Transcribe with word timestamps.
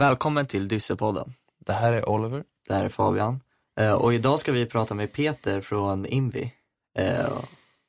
Välkommen 0.00 0.46
till 0.46 0.68
Dyssepodden. 0.68 1.34
Det 1.66 1.72
här 1.72 1.92
är 1.92 2.08
Oliver. 2.08 2.44
Det 2.68 2.74
här 2.74 2.84
är 2.84 2.88
Fabian. 2.88 3.40
Eh, 3.80 3.92
och 3.92 4.14
idag 4.14 4.38
ska 4.38 4.52
vi 4.52 4.66
prata 4.66 4.94
med 4.94 5.12
Peter 5.12 5.60
från 5.60 6.06
Invi. 6.06 6.52
Eh, 6.98 7.32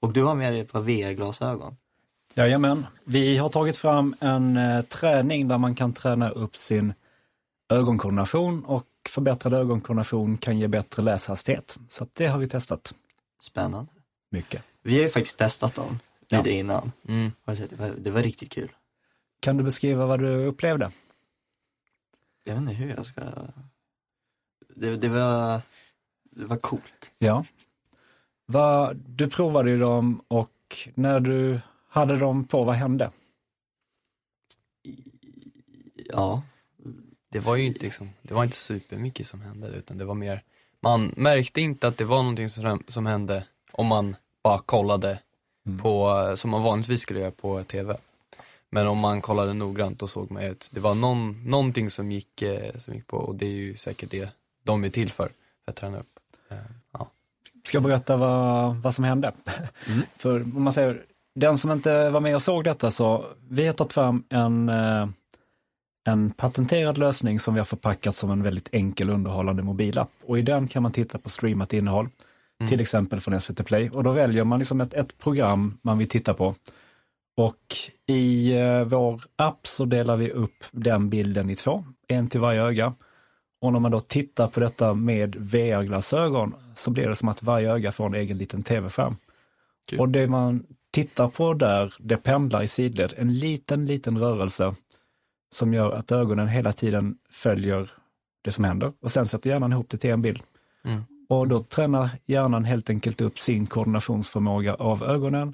och 0.02 0.14
du 0.14 0.24
har 0.24 0.36
med 0.36 0.54
dig 0.54 0.60
ett 0.62 0.72
par 0.72 0.82
VR-glasögon. 0.82 1.78
Jajamän, 2.34 2.86
vi 3.06 3.38
har 3.38 3.50
tagit 3.50 3.78
fram 3.78 4.16
en 4.20 4.58
eh, 4.58 4.82
träning 4.82 5.48
där 5.48 5.58
man 5.58 5.76
kan 5.76 5.94
träna 5.94 6.30
upp 6.30 6.56
sin 6.56 6.94
ögonkoordination 7.70 8.66
och 8.66 8.88
förbättrad 9.10 9.54
ögonkoordination 9.54 10.38
kan 10.38 10.60
ge 10.60 10.68
bättre 10.68 11.04
läshastighet. 11.04 11.80
Så 11.88 12.08
det 12.14 12.28
har 12.28 12.40
vi 12.40 12.48
testat 12.48 12.94
Spännande. 13.42 13.92
mycket. 14.32 14.64
Vi 14.84 14.96
har 14.98 15.04
ju 15.04 15.10
faktiskt 15.10 15.38
testat 15.38 15.76
dem 15.76 16.00
Ja. 16.28 16.38
lite 16.38 16.52
innan. 16.52 16.92
Mm. 17.08 17.32
Det 17.98 18.12
var 18.12 18.24
riktigt 18.24 18.50
kul. 18.52 18.72
Kan 19.40 19.58
du 19.58 19.64
beskriva 19.64 20.06
vad 20.06 20.20
du 20.20 20.46
upplevde? 20.46 20.92
Jag 22.44 22.54
vet 22.54 22.62
inte 22.62 22.74
hur 22.74 22.90
jag 22.90 23.06
ska... 23.06 23.22
Det, 24.76 24.98
det 24.98 25.10
var... 25.10 25.62
Det 26.24 26.46
var 26.46 26.58
coolt. 26.58 27.12
Ja. 27.18 27.46
Vad, 28.46 28.98
du 28.98 29.30
provade 29.30 29.72
ju 29.72 29.80
dem 29.80 30.22
och 30.28 30.52
när 30.94 31.20
du 31.20 31.60
hade 31.88 32.18
dem 32.18 32.44
på, 32.44 32.64
vad 32.64 32.76
hände? 32.76 33.12
Ja. 35.96 36.44
Det 37.30 37.40
var 37.40 37.56
ju 37.56 37.66
inte 37.66 37.80
liksom, 37.80 38.10
det 38.22 38.34
var 38.34 38.44
inte 38.44 38.56
supermycket 38.56 39.28
som 39.28 39.42
hände 39.42 39.68
utan 39.68 39.98
det 39.98 40.06
var 40.06 40.16
mer, 40.16 40.44
man 40.80 41.14
märkte 41.18 41.62
inte 41.62 41.88
att 41.88 41.98
det 41.98 42.06
var 42.06 42.18
någonting 42.22 42.50
som, 42.50 42.84
som 42.88 43.06
hände 43.06 43.46
om 43.72 43.88
man 43.88 44.16
bara 44.44 44.60
kollade 44.60 45.20
Mm. 45.66 45.80
på, 45.80 46.34
som 46.36 46.52
man 46.52 46.64
vanligtvis 46.64 47.02
skulle 47.02 47.20
göra 47.20 47.32
på 47.32 47.64
TV. 47.64 47.98
Men 48.72 48.88
om 48.88 48.98
man 48.98 49.22
kollade 49.22 49.54
noggrant 49.54 50.00
då 50.00 50.08
såg 50.08 50.32
man 50.32 50.52
att 50.52 50.70
det 50.74 50.80
var 50.80 50.96
någon, 50.96 51.44
någonting 51.46 51.90
som 51.90 52.12
gick, 52.12 52.42
eh, 52.42 52.78
som 52.78 52.94
gick 52.94 53.08
på 53.08 53.18
och 53.18 53.36
det 53.36 53.46
är 53.46 53.50
ju 53.50 53.78
säkert 53.78 54.12
det 54.12 54.30
de 54.64 54.84
är 54.84 54.90
till 54.90 55.12
för, 55.12 55.30
för 55.66 55.72
att 55.72 55.76
träna 55.76 56.00
upp. 56.00 56.08
Eh, 56.50 56.58
ja. 56.94 57.12
Ska 57.64 57.76
jag 57.76 57.84
berätta 57.84 58.18
vad, 58.18 58.76
vad 58.76 58.94
som 58.94 59.04
hände? 59.04 59.32
Mm. 59.88 60.02
För 60.16 60.42
om 60.42 60.64
man 60.64 60.74
säger, 60.74 61.04
den 61.36 61.58
som 61.58 61.72
inte 61.72 62.10
var 62.10 62.20
med 62.20 62.36
och 62.36 62.42
såg 62.42 62.64
detta 62.64 62.92
så, 62.92 63.26
vi 63.50 63.68
har 63.68 63.74
tagit 63.74 63.94
fram 63.94 64.24
en, 64.30 64.70
eh, 64.70 65.08
en 66.04 66.32
patenterad 66.32 66.98
lösning 66.98 67.40
som 67.40 67.54
vi 67.54 67.60
har 67.60 67.66
förpackat 67.66 68.16
som 68.16 68.32
en 68.32 68.44
väldigt 68.44 68.70
enkel 68.72 69.10
underhållande 69.10 69.64
mobilapp. 69.64 70.12
Och 70.26 70.40
i 70.40 70.42
den 70.42 70.68
kan 70.68 70.84
man 70.84 70.92
titta 70.92 71.18
på 71.18 71.30
streamat 71.30 71.74
innehåll, 71.74 72.10
Mm. 72.60 72.70
till 72.70 72.82
exempel 72.82 73.20
från 73.20 73.42
SVT 73.42 73.64
Play. 73.66 73.90
Och 73.90 74.04
då 74.04 74.12
väljer 74.12 74.44
man 74.44 74.60
liksom 74.60 74.82
ett, 74.82 74.94
ett 74.94 75.18
program 75.18 75.78
man 75.82 75.98
vill 75.98 76.10
titta 76.10 76.34
på. 76.34 76.56
Och 77.38 77.76
i 78.08 78.58
eh, 78.58 78.84
vår 78.84 79.24
app 79.36 79.68
så 79.68 79.86
delar 79.86 80.18
vi 80.18 80.32
upp 80.32 80.66
den 80.72 81.10
bilden 81.10 81.50
i 81.50 81.56
två, 81.56 81.86
en 82.08 82.28
till 82.28 82.40
varje 82.40 82.62
öga. 82.62 82.94
Och 83.62 83.74
när 83.74 83.80
man 83.80 83.92
då 83.92 84.00
tittar 84.00 84.48
på 84.48 84.60
detta 84.60 84.94
med 84.94 85.36
VR-glasögon 85.36 86.56
så 86.74 86.92
blir 86.92 87.08
det 87.08 87.16
som 87.16 87.30
att 87.30 87.44
varje 87.44 87.72
öga 87.72 87.92
får 87.92 88.06
en 88.06 88.14
egen 88.14 88.38
liten 88.38 88.64
tv-skärm. 88.64 89.16
Kul. 89.90 90.00
Och 90.00 90.10
det 90.10 90.28
man 90.28 90.66
tittar 90.92 91.28
på 91.28 91.54
där, 91.54 91.94
det 92.00 92.18
pendlar 92.18 92.62
i 92.62 92.68
sidled, 92.68 93.14
en 93.18 93.34
liten, 93.34 93.86
liten 93.86 94.20
rörelse 94.20 94.76
som 95.54 95.74
gör 95.74 95.92
att 95.92 96.12
ögonen 96.12 96.48
hela 96.48 96.74
tiden 96.74 97.16
följer 97.30 97.92
det 98.42 98.52
som 98.52 98.64
händer. 98.64 98.94
Och 99.02 99.12
sen 99.12 99.26
sätter 99.26 99.50
hjärnan 99.50 99.72
ihop 99.72 99.90
det 99.90 99.98
till 99.98 100.10
en 100.10 100.22
bild. 100.22 100.44
Mm. 100.86 101.04
Och 101.30 101.48
då 101.48 101.60
tränar 101.60 102.10
hjärnan 102.26 102.66
helt 102.66 102.90
enkelt 102.90 103.22
upp 103.22 103.40
sin 103.40 103.68
koordinationsförmåga 103.68 104.76
av 104.76 105.04
ögonen. 105.04 105.54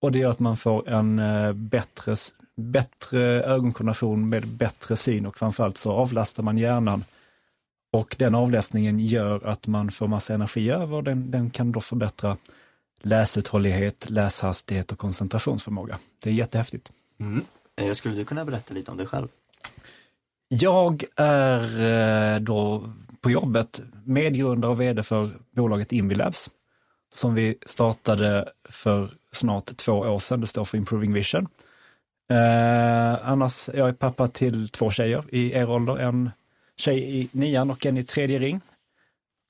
Och 0.00 0.12
det 0.12 0.18
gör 0.18 0.30
att 0.30 0.38
man 0.38 0.56
får 0.56 0.88
en 0.88 1.18
eh, 1.18 1.52
bättre, 1.52 2.14
bättre 2.56 3.20
ögonkoordination 3.42 4.28
med 4.28 4.46
bättre 4.46 4.96
syn 4.96 5.26
och 5.26 5.38
framförallt 5.38 5.78
så 5.78 5.92
avlastar 5.92 6.42
man 6.42 6.58
hjärnan. 6.58 7.04
Och 7.92 8.16
den 8.18 8.34
avlastningen 8.34 9.00
gör 9.00 9.46
att 9.46 9.66
man 9.66 9.90
får 9.90 10.08
massa 10.08 10.34
energi 10.34 10.70
över 10.70 10.96
och 10.96 11.04
den, 11.04 11.30
den 11.30 11.50
kan 11.50 11.72
då 11.72 11.80
förbättra 11.80 12.36
läsuthållighet, 13.00 14.10
läshastighet 14.10 14.92
och 14.92 14.98
koncentrationsförmåga. 14.98 15.98
Det 16.22 16.30
är 16.30 16.34
jättehäftigt. 16.34 16.92
Mm. 17.20 17.44
Eh, 17.80 17.92
Skulle 17.92 18.14
du 18.14 18.24
kunna 18.24 18.44
berätta 18.44 18.74
lite 18.74 18.90
om 18.90 18.96
dig 18.96 19.06
själv? 19.06 19.28
Jag 20.48 21.04
är 21.16 21.80
eh, 22.34 22.40
då 22.40 22.92
på 23.20 23.30
jobbet 23.30 23.82
medgrundare 24.04 24.70
och 24.70 24.80
vd 24.80 25.02
för 25.02 25.38
bolaget 25.50 25.92
Invilabs 25.92 26.50
som 27.12 27.34
vi 27.34 27.58
startade 27.66 28.52
för 28.68 29.10
snart 29.32 29.76
två 29.76 29.92
år 29.92 30.18
sedan. 30.18 30.40
Det 30.40 30.46
står 30.46 30.64
för 30.64 30.78
Improving 30.78 31.12
Vision. 31.12 31.48
Eh, 32.30 33.28
annars, 33.28 33.68
jag 33.74 33.88
är 33.88 33.92
pappa 33.92 34.28
till 34.28 34.68
två 34.68 34.90
tjejer 34.90 35.24
i 35.28 35.52
er 35.52 35.70
ålder. 35.70 35.96
En 35.96 36.30
tjej 36.76 37.20
i 37.20 37.28
nian 37.32 37.70
och 37.70 37.86
en 37.86 37.96
i 37.96 38.04
tredje 38.04 38.38
ring. 38.38 38.60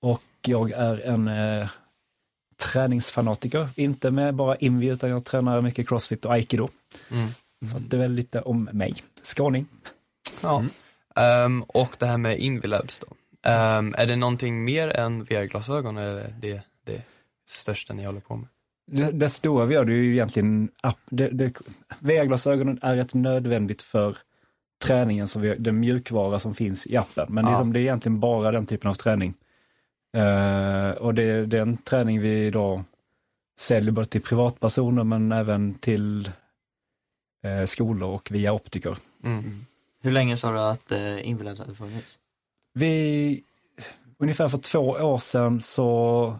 Och 0.02 0.22
jag 0.46 0.70
är 0.70 1.00
en 1.00 1.28
eh, 1.28 1.68
träningsfanatiker. 2.58 3.68
Inte 3.74 4.10
med 4.10 4.34
bara 4.34 4.56
Invi 4.56 4.88
utan 4.88 5.10
jag 5.10 5.24
tränar 5.24 5.60
mycket 5.60 5.88
crossfit 5.88 6.24
och 6.24 6.32
aikido. 6.32 6.68
Mm. 7.10 7.28
Så 7.72 7.78
det 7.78 7.96
är 7.96 8.00
väl 8.00 8.12
lite 8.12 8.40
om 8.40 8.68
mig. 8.72 8.94
Skåning. 9.22 9.66
Ja. 10.40 10.64
Ehm, 11.16 11.62
och 11.62 11.96
det 11.98 12.06
här 12.06 12.16
med 12.16 12.38
Invilabs 12.38 13.00
då. 13.00 13.06
Ehm, 13.50 13.94
är 13.98 14.06
det 14.06 14.16
någonting 14.16 14.64
mer 14.64 14.88
än 14.88 15.24
VR-glasögon 15.24 15.98
eller 15.98 16.34
det 16.40 16.62
största 17.48 17.94
ni 17.94 18.04
håller 18.04 18.20
på 18.20 18.36
med? 18.36 18.48
Det, 18.90 19.10
det 19.12 19.28
stora 19.28 19.64
vi 19.64 19.74
gör 19.74 19.84
det 19.84 19.92
är 19.92 19.96
ju 19.96 20.12
egentligen 20.12 20.68
app. 20.80 20.98
Det, 21.10 21.28
det, 21.28 21.52
VR-glasögonen 21.98 22.78
är 22.82 22.96
ett 22.96 23.14
nödvändigt 23.14 23.82
för 23.82 24.16
träningen, 24.84 25.28
som 25.28 25.42
vi, 25.42 25.54
den 25.54 25.80
mjukvara 25.80 26.38
som 26.38 26.54
finns 26.54 26.86
i 26.86 26.96
appen. 26.96 27.26
Men 27.28 27.44
det, 27.44 27.50
är 27.50 27.52
Ja. 27.52 27.58
som, 27.58 27.72
det 27.72 27.78
är 27.78 27.82
egentligen 27.82 28.20
bara 28.20 28.50
den 28.52 28.66
typen 28.66 28.90
av 28.90 28.94
träning. 28.94 29.34
Eh, 30.16 30.90
och 30.90 31.14
det, 31.14 31.46
det 31.46 31.58
är 31.58 31.62
en 31.62 31.76
träning 31.76 32.20
vi 32.20 32.50
då 32.50 32.84
säljer 33.60 33.92
både 33.92 34.06
till 34.06 34.22
privatpersoner 34.22 35.04
men 35.04 35.32
även 35.32 35.74
till 35.74 36.30
eh, 37.44 37.64
skolor 37.64 38.08
och 38.10 38.30
via 38.30 38.52
optiker. 38.52 38.96
Mm. 39.24 39.64
Hur 40.02 40.10
länge 40.12 40.36
sa 40.36 40.52
du 40.52 40.60
att 40.60 40.92
eh, 40.92 41.28
Invilabs 41.28 41.60
hade 41.60 41.74
funnits? 41.74 42.18
Vi, 42.74 43.42
ungefär 44.18 44.48
för 44.48 44.58
två 44.58 44.80
år 44.80 45.18
sedan 45.18 45.60
så 45.60 46.36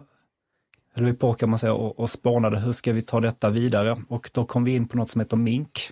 höll 0.95 1.05
vi 1.05 1.13
på 1.13 1.33
kan 1.33 1.49
man 1.49 1.59
säga 1.59 1.73
och, 1.73 1.99
och 1.99 2.09
spånade 2.09 2.59
hur 2.59 2.71
ska 2.71 2.93
vi 2.93 3.01
ta 3.01 3.19
detta 3.19 3.49
vidare 3.49 3.97
och 4.07 4.29
då 4.33 4.45
kom 4.45 4.63
vi 4.63 4.75
in 4.75 4.87
på 4.87 4.97
något 4.97 5.09
som 5.09 5.21
heter 5.21 5.37
Mink. 5.37 5.91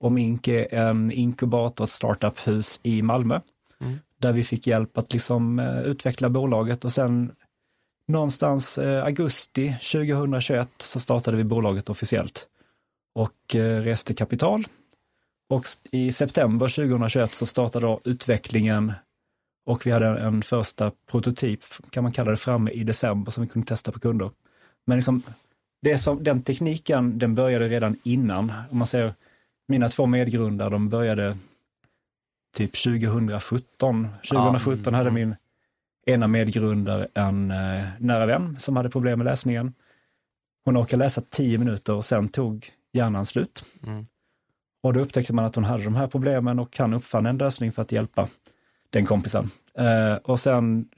Och 0.00 0.12
Mink 0.12 0.48
är 0.48 0.74
en 0.74 1.12
inkubator, 1.12 1.84
ett 1.84 1.90
startup-hus 1.90 2.80
i 2.82 3.02
Malmö. 3.02 3.40
Mm. 3.80 3.98
Där 4.18 4.32
vi 4.32 4.44
fick 4.44 4.66
hjälp 4.66 4.98
att 4.98 5.12
liksom 5.12 5.58
eh, 5.58 5.80
utveckla 5.80 6.30
bolaget 6.30 6.84
och 6.84 6.92
sen 6.92 7.32
någonstans 8.08 8.78
eh, 8.78 9.04
augusti 9.04 9.74
2021 9.92 10.68
så 10.78 11.00
startade 11.00 11.36
vi 11.36 11.44
bolaget 11.44 11.90
officiellt 11.90 12.46
och 13.14 13.56
eh, 13.56 13.80
reste 13.80 14.14
kapital. 14.14 14.66
Och 15.48 15.64
i 15.90 16.12
september 16.12 16.68
2021 16.68 17.34
så 17.34 17.46
startade 17.46 17.86
då 17.86 18.00
utvecklingen 18.04 18.92
och 19.70 19.86
vi 19.86 19.90
hade 19.90 20.06
en 20.06 20.42
första 20.42 20.92
prototyp, 21.10 21.60
kan 21.90 22.02
man 22.02 22.12
kalla 22.12 22.30
det, 22.30 22.36
framme 22.36 22.70
i 22.70 22.84
december 22.84 23.30
som 23.30 23.44
vi 23.44 23.50
kunde 23.50 23.68
testa 23.68 23.92
på 23.92 24.00
kunder. 24.00 24.30
Men 24.86 24.98
liksom, 24.98 25.22
det 25.82 25.98
som, 25.98 26.24
den 26.24 26.42
tekniken, 26.42 27.18
den 27.18 27.34
började 27.34 27.68
redan 27.68 27.96
innan. 28.02 28.52
Om 28.70 28.78
man 28.78 28.86
säger, 28.86 29.14
mina 29.68 29.88
två 29.88 30.06
medgrundare, 30.06 30.70
de 30.70 30.88
började 30.88 31.36
typ 32.56 32.82
2017. 32.84 34.08
2017 34.30 34.94
hade 34.94 35.10
min 35.10 35.36
ena 36.06 36.26
medgrundare 36.26 37.08
en 37.14 37.50
eh, 37.50 37.84
nära 37.98 38.26
vän 38.26 38.56
som 38.58 38.76
hade 38.76 38.90
problem 38.90 39.18
med 39.18 39.24
läsningen. 39.24 39.74
Hon 40.64 40.76
orkade 40.76 41.04
läsa 41.04 41.22
tio 41.30 41.58
minuter 41.58 41.94
och 41.94 42.04
sen 42.04 42.28
tog 42.28 42.68
hjärnan 42.92 43.26
slut. 43.26 43.64
Mm. 43.86 44.04
Och 44.82 44.92
då 44.92 45.00
upptäckte 45.00 45.32
man 45.32 45.44
att 45.44 45.54
hon 45.54 45.64
hade 45.64 45.84
de 45.84 45.94
här 45.94 46.06
problemen 46.06 46.58
och 46.58 46.78
han 46.78 46.94
uppfann 46.94 47.26
en 47.26 47.38
lösning 47.38 47.72
för 47.72 47.82
att 47.82 47.92
hjälpa 47.92 48.28
den 48.90 49.06
kompisen. 49.06 49.50
Eh, 49.78 50.14
och 50.14 50.40
sen 50.40 50.88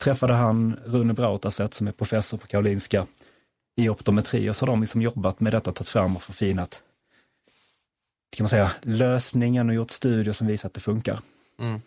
träffade 0.00 0.32
han 0.32 0.76
Rune 0.84 1.12
Brautaset 1.12 1.74
som 1.74 1.88
är 1.88 1.92
professor 1.92 2.38
på 2.38 2.46
Karolinska 2.46 3.06
i 3.76 3.88
optometri 3.88 4.50
och 4.50 4.56
så 4.56 4.66
har 4.66 4.72
de 4.72 4.80
liksom 4.80 5.02
jobbat 5.02 5.40
med 5.40 5.52
detta, 5.52 5.72
tagit 5.72 5.88
fram 5.88 6.16
och 6.16 6.22
förfinat 6.22 6.82
kan 8.36 8.44
man 8.44 8.48
säga, 8.48 8.70
lösningen 8.82 9.68
och 9.68 9.74
gjort 9.74 9.90
studier 9.90 10.32
som 10.32 10.46
visar 10.46 10.68
att 10.68 10.74
det 10.74 10.80
funkar. 10.80 11.18
Mm. 11.58 11.80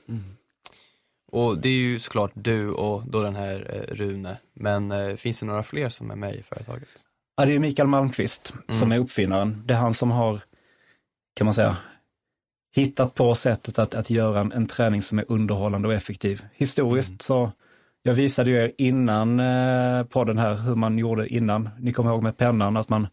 Och 1.32 1.58
det 1.58 1.70
är 1.70 1.74
ju 1.74 2.00
såklart 2.00 2.32
du 2.34 2.72
och 2.72 3.04
då 3.08 3.22
den 3.22 3.36
här 3.36 3.72
eh, 3.74 3.96
Rune, 3.96 4.38
men 4.54 4.92
eh, 4.92 5.16
finns 5.16 5.40
det 5.40 5.46
några 5.46 5.64
fler 5.64 5.90
som 5.90 6.12
är 6.12 6.16
med 6.16 6.36
i 6.36 6.44
företaget? 6.44 6.90
Ja, 7.38 7.46
det 7.46 7.56
är 7.56 7.60
Mikael 7.60 7.88
Malmqvist 7.88 8.54
som 8.70 8.92
är 8.92 9.00
uppfinnaren. 9.00 9.64
Det 9.66 9.74
är 9.74 9.78
han 9.78 9.94
som 9.94 10.12
har, 10.12 10.42
kan 11.36 11.46
man 11.46 11.54
säga, 11.54 11.78
hittat 12.76 13.16
på 13.16 13.36
sättet 13.36 13.80
att, 13.80 13.96
att 13.96 14.10
göra 14.10 14.40
en, 14.40 14.52
en 14.52 14.68
träning 14.68 15.02
som 15.02 15.20
är 15.20 15.26
underhållande 15.28 15.88
och 15.88 15.94
effektiv. 15.94 16.46
Historiskt 16.54 17.22
så, 17.22 17.52
jag 18.04 18.14
visade 18.14 18.50
ju 18.52 18.58
er 18.58 18.72
innan 18.78 19.40
eh, 19.40 20.04
podden 20.04 20.38
här 20.38 20.56
hur 20.56 20.76
man 20.76 20.98
gjorde 20.98 21.28
innan. 21.28 21.70
Ni 21.80 21.94
kommer 21.94 22.10
ihåg 22.12 22.24
med 22.24 22.38
pennan 22.38 22.78
att 22.78 22.90
man, 22.90 23.08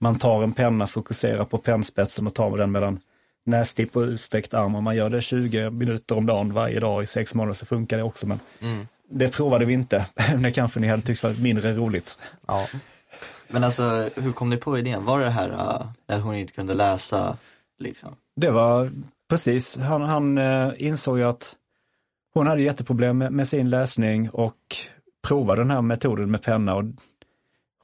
man 0.00 0.18
tar 0.18 0.42
en 0.42 0.52
penna, 0.52 0.86
fokuserar 0.86 1.44
på 1.44 1.58
pennspetsen 1.58 2.26
och 2.26 2.34
tar 2.34 2.56
den 2.58 2.72
mellan 2.72 3.00
nästipp 3.46 3.96
och 3.96 4.02
utsträckt 4.02 4.54
arm. 4.54 4.74
Om 4.74 4.84
man 4.84 4.96
gör 4.96 5.10
det 5.10 5.20
20 5.20 5.70
minuter 5.70 6.16
om 6.16 6.26
dagen 6.26 6.52
varje 6.52 6.80
dag 6.80 7.02
i 7.02 7.06
sex 7.06 7.34
månader 7.34 7.54
så 7.54 7.66
funkar 7.66 7.96
det 7.96 8.02
också. 8.02 8.26
Men 8.26 8.40
Mm. 8.60 8.86
det 9.10 9.28
provade 9.28 9.64
vi 9.64 9.72
inte. 9.72 10.06
det 10.42 10.50
kanske 10.50 10.80
ni 10.80 10.86
hade 10.88 11.02
tyckt 11.02 11.22
var 11.22 11.30
mindre 11.30 11.72
roligt. 11.72 12.18
Ja. 12.46 12.66
Men 13.48 13.64
alltså, 13.64 14.10
hur 14.16 14.32
kom 14.32 14.50
ni 14.50 14.56
på 14.56 14.78
idén? 14.78 15.04
Var 15.04 15.18
det 15.18 15.24
det 15.24 15.30
här 15.30 15.48
uh, 15.48 15.86
när 16.08 16.20
hon 16.20 16.34
inte 16.34 16.52
kunde 16.52 16.74
läsa, 16.74 17.36
liksom? 17.78 18.16
Det 18.36 18.50
var 18.50 18.90
precis, 19.28 19.76
han, 19.76 20.02
han 20.02 20.38
eh, 20.38 20.72
insåg 20.78 21.22
att 21.22 21.56
hon 22.34 22.46
hade 22.46 22.62
jätteproblem 22.62 23.18
med, 23.18 23.32
med 23.32 23.48
sin 23.48 23.70
läsning 23.70 24.30
och 24.30 24.56
provade 25.26 25.60
den 25.62 25.70
här 25.70 25.82
metoden 25.82 26.30
med 26.30 26.42
penna 26.42 26.74
och 26.74 26.84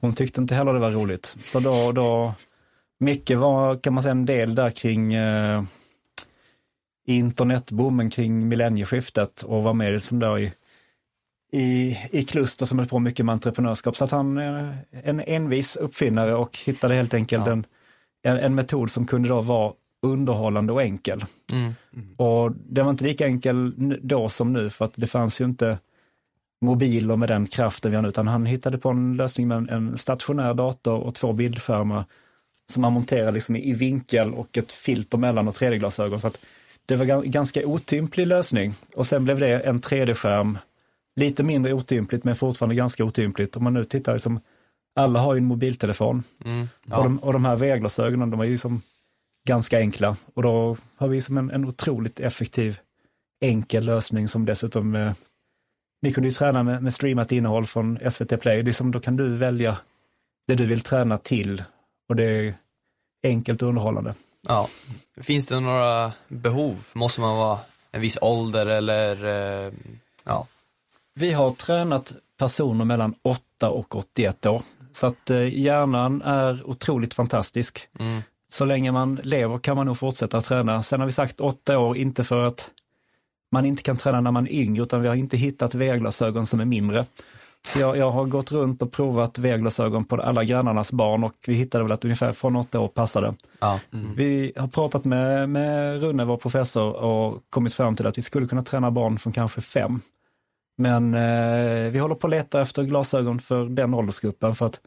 hon 0.01 0.13
tyckte 0.15 0.41
inte 0.41 0.55
heller 0.55 0.73
det 0.73 0.79
var 0.79 0.91
roligt. 0.91 1.37
Så 1.43 1.59
då, 1.59 1.91
då 1.91 2.33
mycket 2.99 3.37
var, 3.39 3.77
kan 3.77 3.93
man 3.93 4.03
säga, 4.03 4.11
en 4.11 4.25
del 4.25 4.55
där 4.55 4.71
kring 4.71 5.13
eh, 5.13 5.63
internetboomen 7.05 8.09
kring 8.09 8.47
millennieskiftet 8.47 9.43
och 9.43 9.63
var 9.63 9.73
med 9.73 10.01
som 10.01 10.19
då 10.19 10.39
i, 10.39 10.53
i, 11.51 11.97
i 12.11 12.23
kluster 12.23 12.65
som 12.65 12.79
höll 12.79 12.87
på 12.87 12.99
mycket 12.99 13.25
med 13.25 13.33
entreprenörskap. 13.33 13.95
Så 13.95 14.03
att 14.03 14.11
han 14.11 14.37
eh, 14.37 14.75
en 14.91 15.19
envis 15.19 15.75
uppfinnare 15.75 16.35
och 16.35 16.57
hittade 16.57 16.95
helt 16.95 17.13
enkelt 17.13 17.45
Ja. 17.45 17.51
en, 17.51 17.65
en, 18.23 18.37
en 18.37 18.55
metod 18.55 18.91
som 18.91 19.07
kunde 19.07 19.29
då 19.29 19.41
vara 19.41 19.73
underhållande 20.01 20.73
och 20.73 20.81
enkel. 20.81 21.25
Mm. 21.51 21.73
Och 22.17 22.51
den 22.69 22.85
var 22.85 22.91
inte 22.91 23.03
lika 23.03 23.25
enkel 23.25 23.73
då 24.03 24.29
som 24.29 24.53
nu 24.53 24.69
för 24.69 24.85
att 24.85 24.93
det 24.95 25.07
fanns 25.07 25.41
ju 25.41 25.45
inte 25.45 25.77
mobiler 26.65 27.15
med 27.15 27.29
den 27.29 27.47
kraften 27.47 27.91
vi 27.91 27.95
har 27.97 28.01
nu, 28.01 28.09
utan 28.09 28.27
han 28.27 28.45
hittade 28.45 28.77
på 28.77 28.89
en 28.89 29.15
lösning 29.17 29.47
med 29.47 29.57
en, 29.57 29.69
en 29.69 29.97
stationär 29.97 30.53
dator 30.53 30.97
och 30.97 31.15
två 31.15 31.33
bildskärmar 31.33 32.05
som 32.71 32.81
man 32.81 32.93
monterar 32.93 33.31
liksom 33.31 33.55
i, 33.55 33.69
i 33.69 33.73
vinkel 33.73 34.33
och 34.33 34.57
ett 34.57 34.71
filter 34.71 35.17
mellan 35.17 35.47
och 35.47 35.53
3D-glasögon. 35.53 36.19
Så 36.19 36.27
att 36.27 36.39
det 36.85 36.95
var 36.95 37.05
ga- 37.05 37.25
ganska 37.25 37.65
otymplig 37.67 38.27
lösning. 38.27 38.73
Och 38.95 39.05
sen 39.07 39.23
blev 39.23 39.39
det 39.39 39.59
en 39.59 39.81
3D-skärm, 39.81 40.57
lite 41.15 41.43
mindre 41.43 41.73
otympligt 41.73 42.23
men 42.23 42.35
fortfarande 42.35 42.75
ganska 42.75 43.03
otympligt. 43.05 43.55
Om 43.57 43.63
man 43.63 43.73
nu 43.73 43.83
tittar, 43.83 44.13
liksom, 44.13 44.39
alla 44.95 45.19
har 45.19 45.33
ju 45.33 45.37
en 45.37 45.45
mobiltelefon 45.45 46.23
Mm. 46.45 46.61
och, 46.61 46.67
Ja. 46.85 47.03
de, 47.03 47.17
och 47.19 47.33
de 47.33 47.45
här 47.45 47.55
VR-glasögonen, 47.55 48.29
de 48.29 48.39
är 48.39 48.43
ju 48.45 48.57
som 48.57 48.81
ganska 49.47 49.77
enkla. 49.77 50.17
Och 50.33 50.43
då 50.43 50.77
har 50.95 51.07
vi 51.07 51.21
som 51.21 51.37
en, 51.37 51.51
en 51.51 51.65
otroligt 51.65 52.19
effektiv, 52.19 52.79
enkel 53.41 53.85
lösning 53.85 54.27
som 54.27 54.45
dessutom, 54.45 54.95
eh, 54.95 55.13
ni 56.01 56.13
kunde 56.13 56.29
ju 56.29 56.33
träna 56.33 56.63
med, 56.63 56.83
med 56.83 56.93
streamat 56.93 57.31
innehåll 57.31 57.65
från 57.65 58.11
SVT 58.11 58.41
Play. 58.41 58.63
Det 58.63 58.71
är 58.71 58.73
som, 58.73 58.91
då 58.91 58.99
kan 58.99 59.15
du 59.17 59.37
välja 59.37 59.77
det 60.47 60.55
du 60.55 60.65
vill 60.65 60.81
träna 60.81 61.17
till 61.17 61.63
och 62.09 62.15
det 62.15 62.23
är 62.23 62.53
enkelt 63.23 63.61
och 63.61 63.67
underhållande. 63.67 64.15
ja. 64.47 64.69
Finns 65.21 65.47
det 65.47 65.59
några 65.59 66.13
behov? 66.27 66.83
Måste 66.93 67.21
man 67.21 67.37
vara 67.37 67.59
en 67.91 68.01
viss 68.01 68.17
ålder 68.21 68.65
eller, 68.65 69.25
eh, 69.65 69.73
ja. 70.23 70.47
Vi 71.13 71.33
har 71.33 71.51
tränat 71.51 72.13
personer 72.37 72.85
mellan 72.85 73.15
8 73.21 73.69
och 73.69 73.95
81 73.95 74.45
år. 74.45 74.61
Så 74.91 75.07
att 75.07 75.29
eh, 75.29 75.59
hjärnan 75.59 76.21
är 76.21 76.69
otroligt 76.69 77.13
fantastisk. 77.13 77.87
Mm. 77.99 78.21
Så 78.53 78.65
länge 78.65 78.91
man 78.91 79.19
lever 79.23 79.57
kan 79.57 79.77
man 79.77 79.85
nog 79.85 79.97
fortsätta 79.97 80.41
träna. 80.41 80.83
Sen 80.83 80.99
har 80.99 81.07
vi 81.07 81.11
sagt 81.11 81.39
åtta 81.39 81.79
år, 81.79 81.97
inte 81.97 82.23
för 82.23 82.47
att 82.47 82.69
man 83.51 83.65
inte 83.65 83.83
kan 83.83 83.97
träna 83.97 84.21
när 84.21 84.31
man 84.31 84.47
är 84.47 84.51
yngre, 84.51 84.83
utan 84.83 85.01
vi 85.01 85.07
har 85.07 85.15
inte 85.15 85.37
hittat 85.37 85.75
VR-glasögon 85.75 86.45
som 86.45 86.59
är 86.59 86.65
mindre. 86.65 87.05
Så 87.65 87.79
jag, 87.79 87.97
jag 87.97 88.11
har 88.11 88.25
gått 88.25 88.51
runt 88.51 88.81
och 88.81 88.91
provat 88.91 89.37
VR-glasögon 89.37 90.05
på 90.05 90.15
alla 90.21 90.43
grannarnas 90.43 90.91
barn 90.91 91.23
och 91.23 91.33
vi 91.47 91.53
hittade 91.53 91.83
väl 91.83 91.91
att 91.91 92.03
ungefär 92.03 92.31
från 92.33 92.55
åtta 92.55 92.79
år 92.79 92.87
passade. 92.87 93.33
Ja. 93.59 93.79
Vi 94.15 94.53
har 94.55 94.67
pratat 94.67 95.05
med, 95.05 95.49
med 95.49 96.01
Rune, 96.01 96.25
vår 96.25 96.37
professor, 96.37 96.93
och 96.93 97.41
kommit 97.49 97.73
fram 97.73 97.95
till 97.95 98.07
att 98.07 98.17
vi 98.17 98.21
skulle 98.21 98.47
kunna 98.47 98.63
träna 98.63 98.91
barn 98.91 99.19
från 99.19 99.33
kanske 99.33 99.61
fem. 99.61 100.01
Men 100.77 101.13
eh, 101.13 101.91
vi 101.91 101.99
håller 101.99 102.15
på 102.15 102.27
att 102.27 102.31
leta 102.31 102.61
efter 102.61 102.83
glasögon 102.83 103.39
för 103.39 103.65
den 103.65 103.93
åldersgruppen 103.93 104.55
för 104.55 104.65
att 104.65 104.81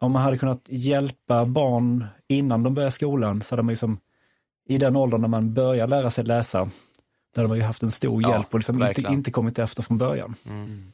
om 0.00 0.12
man 0.12 0.22
hade 0.22 0.38
kunnat 0.38 0.64
hjälpa 0.68 1.44
barn 1.44 2.06
innan 2.28 2.62
de 2.62 2.74
börjar 2.74 2.90
skolan 2.90 3.42
så 3.42 3.52
hade 3.52 3.62
man 3.62 3.72
liksom 3.72 3.98
i 4.68 4.78
den 4.78 4.96
åldern 4.96 5.20
när 5.20 5.28
man 5.28 5.54
börjar 5.54 5.86
lära 5.86 6.10
sig 6.10 6.24
läsa, 6.24 6.58
där 7.34 7.42
hade 7.42 7.48
man 7.48 7.58
ju 7.58 7.64
haft 7.64 7.82
en 7.82 7.90
stor 7.90 8.22
Ja, 8.22 8.30
hjälp 8.30 8.54
och 8.54 8.58
liksom 8.58 8.82
inte, 8.82 9.00
inte 9.00 9.30
kommit 9.30 9.58
efter 9.58 9.82
från 9.82 9.98
början. 9.98 10.34
Mm. 10.48 10.92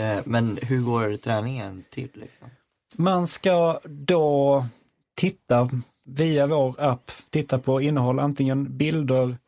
Eh, 0.00 0.22
men 0.24 0.58
hur 0.62 0.82
går 0.82 1.16
träningen 1.16 1.84
till? 1.90 2.10
Liksom? 2.14 2.48
Man 2.96 3.26
ska 3.26 3.80
då 3.84 4.66
titta 5.14 5.70
via 6.04 6.46
vår 6.46 6.80
app, 6.80 7.10
titta 7.30 7.58
på 7.58 7.80
innehåll, 7.80 8.18
antingen 8.18 8.76
bilder, 8.76 9.38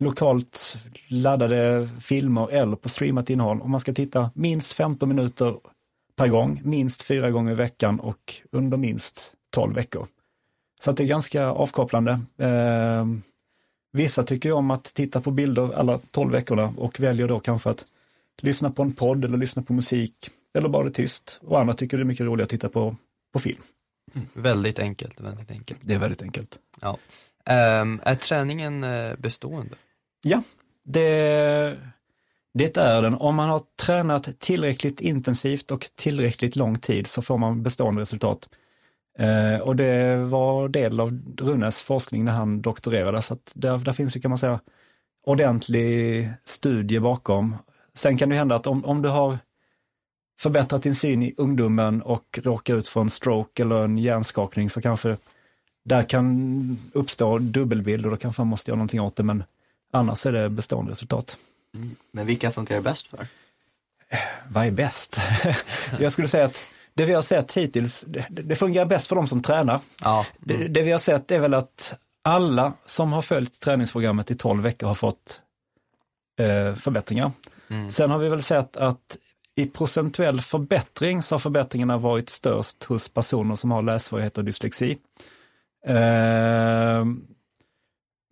lokalt 0.00 0.76
laddade 1.08 1.88
filmer 2.00 2.48
eller 2.50 2.76
på 2.76 2.88
streamat 2.88 3.30
innehåll. 3.30 3.60
Och 3.60 3.70
man 3.70 3.80
ska 3.80 3.92
titta 3.92 4.30
minst 4.34 4.72
15 4.72 5.08
minuter 5.08 5.56
per 6.16 6.28
gång, 6.28 6.60
minst 6.64 7.02
fyra 7.02 7.30
gånger 7.30 7.52
i 7.52 7.54
veckan 7.54 8.00
och 8.00 8.34
under 8.52 8.76
minst 8.76 9.32
12 9.50 9.74
veckor. 9.74 10.06
Så 10.80 10.92
det 10.92 11.02
är 11.02 11.06
ganska 11.06 11.46
avkopplande. 11.46 12.20
Eh, 12.38 13.06
vissa 13.92 14.22
tycker 14.22 14.52
om 14.52 14.70
att 14.70 14.84
titta 14.84 15.20
på 15.20 15.30
bilder 15.30 15.72
alla 15.72 15.98
12 16.10 16.32
veckorna 16.32 16.72
och 16.76 17.00
väljer 17.00 17.28
då 17.28 17.40
kanske 17.40 17.70
att 17.70 17.86
lyssna 18.42 18.70
på 18.70 18.82
en 18.82 18.92
podd 18.92 19.24
eller 19.24 19.38
lyssna 19.38 19.62
på 19.62 19.72
musik 19.72 20.14
eller 20.58 20.68
bara 20.68 20.84
det 20.84 20.90
tyst. 20.90 21.40
Och 21.42 21.60
andra 21.60 21.74
tycker 21.74 21.96
det 21.96 22.02
är 22.02 22.04
mycket 22.04 22.26
roligare 22.26 22.44
att 22.44 22.50
titta 22.50 22.68
på, 22.68 22.96
på 23.32 23.38
film. 23.38 23.62
Väldigt 24.32 24.78
enkelt, 24.78 25.20
väldigt 25.20 25.50
enkelt. 25.50 25.80
Det 25.82 25.94
är 25.94 25.98
väldigt 25.98 26.22
enkelt. 26.22 26.58
Ehm, 27.46 28.00
är 28.04 28.14
träningen 28.14 28.84
eh, 28.84 29.16
bestående? 29.16 29.76
Ja, 30.22 30.42
det, 30.84 31.78
det 32.54 32.76
är 32.76 33.02
den. 33.02 33.14
Om 33.14 33.34
man 33.34 33.48
har 33.48 33.62
tränat 33.86 34.40
tillräckligt 34.40 35.00
intensivt 35.00 35.70
och 35.70 35.86
tillräckligt 35.96 36.56
lång 36.56 36.78
tid 36.78 37.06
så 37.06 37.22
får 37.22 37.38
man 37.38 37.62
bestående 37.62 38.02
resultat. 38.02 38.48
Eh, 39.18 39.60
och 39.60 39.76
det 39.76 40.16
var 40.16 40.68
del 40.68 41.00
av 41.00 41.20
Runes 41.38 41.82
forskning 41.82 42.24
när 42.24 42.32
han 42.32 42.62
doktorerade, 42.62 43.22
så 43.22 43.34
att 43.34 43.52
där, 43.54 43.78
där 43.78 43.92
finns 43.92 44.16
ju 44.16 44.20
kan 44.20 44.30
man 44.30 44.38
säga 44.38 44.60
ordentlig 45.26 46.28
studie 46.44 47.00
bakom. 47.00 47.56
Sen 47.94 48.18
kan 48.18 48.28
det 48.28 48.36
hända 48.36 48.54
att 48.54 48.66
om, 48.66 48.84
om 48.84 49.02
du 49.02 49.08
har 49.08 49.38
förbättrat 50.40 50.82
din 50.82 50.94
syn 50.94 51.22
i 51.22 51.34
ungdomen 51.36 52.02
och 52.02 52.38
råkar 52.42 52.74
ut 52.74 52.88
för 52.88 53.00
en 53.00 53.10
stroke 53.10 53.62
eller 53.62 53.84
en 53.84 53.98
hjärnskakning 53.98 54.70
så 54.70 54.82
kanske 54.82 55.16
där 55.84 56.02
kan 56.02 56.78
uppstå 56.92 57.38
dubbelbild 57.38 58.04
och 58.04 58.10
då 58.10 58.16
kanske 58.16 58.40
man 58.40 58.48
måste 58.48 58.70
göra 58.70 58.76
någonting 58.76 59.00
åt 59.00 59.16
det, 59.16 59.22
men 59.22 59.44
annars 59.92 60.26
är 60.26 60.32
det 60.32 60.48
bestående 60.48 60.90
resultat. 60.90 61.36
Men 62.12 62.26
vilka 62.26 62.50
funkar 62.50 62.74
det 62.74 62.80
bäst 62.80 63.06
för? 63.06 63.26
Vad 64.48 64.66
är 64.66 64.70
bäst? 64.70 65.20
Jag 66.00 66.12
skulle 66.12 66.28
säga 66.28 66.44
att 66.44 66.66
det 66.94 67.04
vi 67.04 67.12
har 67.12 67.22
sett 67.22 67.52
hittills, 67.52 68.04
det, 68.08 68.26
det 68.28 68.56
fungerar 68.56 68.86
bäst 68.86 69.06
för 69.06 69.16
de 69.16 69.26
som 69.26 69.42
tränar. 69.42 69.80
Ja. 70.02 70.26
Det, 70.38 70.68
det 70.68 70.82
vi 70.82 70.92
har 70.92 70.98
sett 70.98 71.30
är 71.30 71.38
väl 71.38 71.54
att 71.54 71.94
alla 72.22 72.72
som 72.86 73.12
har 73.12 73.22
följt 73.22 73.60
träningsprogrammet 73.60 74.30
i 74.30 74.34
12 74.34 74.62
veckor 74.62 74.86
har 74.86 74.94
fått 74.94 75.40
eh, 76.40 76.74
förbättringar. 76.74 77.32
Mm. 77.70 77.90
Sen 77.90 78.10
har 78.10 78.18
vi 78.18 78.28
väl 78.28 78.42
sett 78.42 78.76
att 78.76 79.16
i 79.54 79.66
procentuell 79.66 80.40
förbättring 80.40 81.22
så 81.22 81.34
har 81.34 81.40
förbättringarna 81.40 81.98
varit 81.98 82.28
störst 82.28 82.84
hos 82.84 83.08
personer 83.08 83.56
som 83.56 83.70
har 83.70 83.82
lässvårigheter 83.82 84.40
och 84.40 84.44
dyslexi. 84.44 84.98
Eh, 85.86 87.04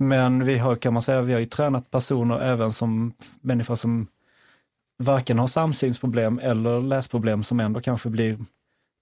men 0.01 0.45
vi 0.45 0.59
har, 0.59 0.77
kan 0.77 0.93
man 0.93 1.03
säga, 1.03 1.23
vi 1.23 1.33
har 1.33 1.41
ju 1.41 1.47
tränat 1.47 1.91
personer 1.91 2.41
även 2.41 2.73
som 2.73 3.13
människor 3.41 3.75
som 3.75 4.07
varken 4.99 5.39
har 5.39 5.47
samsynsproblem 5.47 6.39
eller 6.39 6.81
läsproblem 6.81 7.43
som 7.43 7.61
ändå 7.61 7.81
kanske 7.81 8.09
blir 8.09 8.39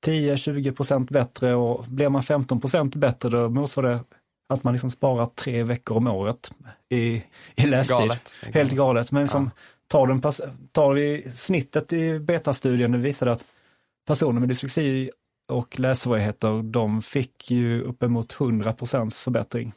10-20 0.06 0.72
procent 0.72 1.10
bättre 1.10 1.54
och 1.54 1.84
blir 1.84 2.08
man 2.08 2.22
15 2.22 2.60
procent 2.60 2.94
bättre 2.94 3.28
då 3.28 3.48
motsvarar 3.48 3.90
det 3.90 4.00
att 4.48 4.64
man 4.64 4.72
liksom 4.74 4.90
sparar 4.90 5.26
tre 5.26 5.62
veckor 5.62 5.96
om 5.96 6.06
året 6.06 6.52
i, 6.88 7.22
i 7.56 7.66
lästid. 7.66 7.96
Galet. 7.96 8.34
Helt 8.42 8.72
galet, 8.72 9.12
men 9.12 9.22
liksom, 9.22 9.50
tar, 9.88 10.06
du 10.06 10.12
en 10.12 10.20
pass, 10.20 10.40
tar 10.72 10.92
vi 10.92 11.30
snittet 11.34 11.92
i 11.92 12.18
betastudien, 12.18 12.92
det 12.92 12.98
visade 12.98 13.32
att 13.32 13.44
personer 14.06 14.40
med 14.40 14.48
dyslexi 14.48 15.10
och 15.52 15.78
lässvårigheter, 15.78 16.62
de 16.62 17.02
fick 17.02 17.50
ju 17.50 17.82
uppemot 17.82 18.36
100 18.40 18.72
procents 18.72 19.22
förbättring. 19.22 19.72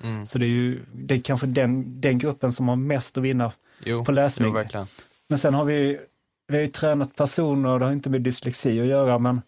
Mm. 0.00 0.26
Så 0.26 0.38
det 0.38 0.46
är 0.46 0.48
ju 0.50 0.80
det 0.92 1.14
är 1.14 1.20
kanske 1.20 1.46
den, 1.46 2.00
den 2.00 2.18
gruppen 2.18 2.52
som 2.52 2.68
har 2.68 2.76
mest 2.76 3.18
att 3.18 3.24
vinna 3.24 3.52
Jo, 3.84 4.04
på 4.04 4.12
läsning. 4.12 4.54
jo. 4.72 4.86
Men 5.28 5.38
sen 5.38 5.54
har 5.54 5.64
vi, 5.64 6.00
vi 6.48 6.56
har 6.56 6.62
ju 6.62 6.68
tränat 6.68 7.16
personer, 7.16 7.78
det 7.78 7.84
har 7.84 7.92
inte 7.92 8.10
med 8.10 8.22
dyslexi 8.22 8.80
att 8.80 8.86
göra, 8.86 9.18
men 9.18 9.42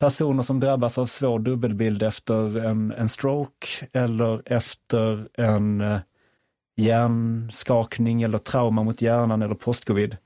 personer 0.00 0.42
som 0.42 0.60
drabbas 0.60 0.98
av 0.98 1.06
svår 1.06 1.38
dubbelbild 1.38 2.02
efter 2.02 2.64
en, 2.66 2.92
en 2.92 3.08
stroke 3.08 3.66
eller 3.92 4.42
efter 4.46 5.28
en 5.34 5.80
eh, 5.80 5.98
hjärnskakning 6.76 8.22
eller 8.22 8.38
trauma 8.38 8.82
mot 8.82 9.02
hjärnan 9.02 9.42
eller 9.42 9.54
postcovid. 9.54 10.16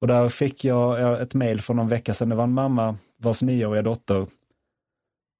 Och 0.00 0.08
där 0.08 0.28
fick 0.28 0.64
jag 0.64 1.00
eh, 1.00 1.22
ett 1.22 1.34
mejl 1.34 1.60
för 1.60 1.74
någon 1.74 1.88
vecka 1.88 2.14
sedan. 2.14 2.28
Det 2.28 2.34
var 2.34 2.44
en 2.44 2.52
mamma 2.54 2.96
vars 3.18 3.42
nioåriga 3.42 3.82
dotter 3.82 4.26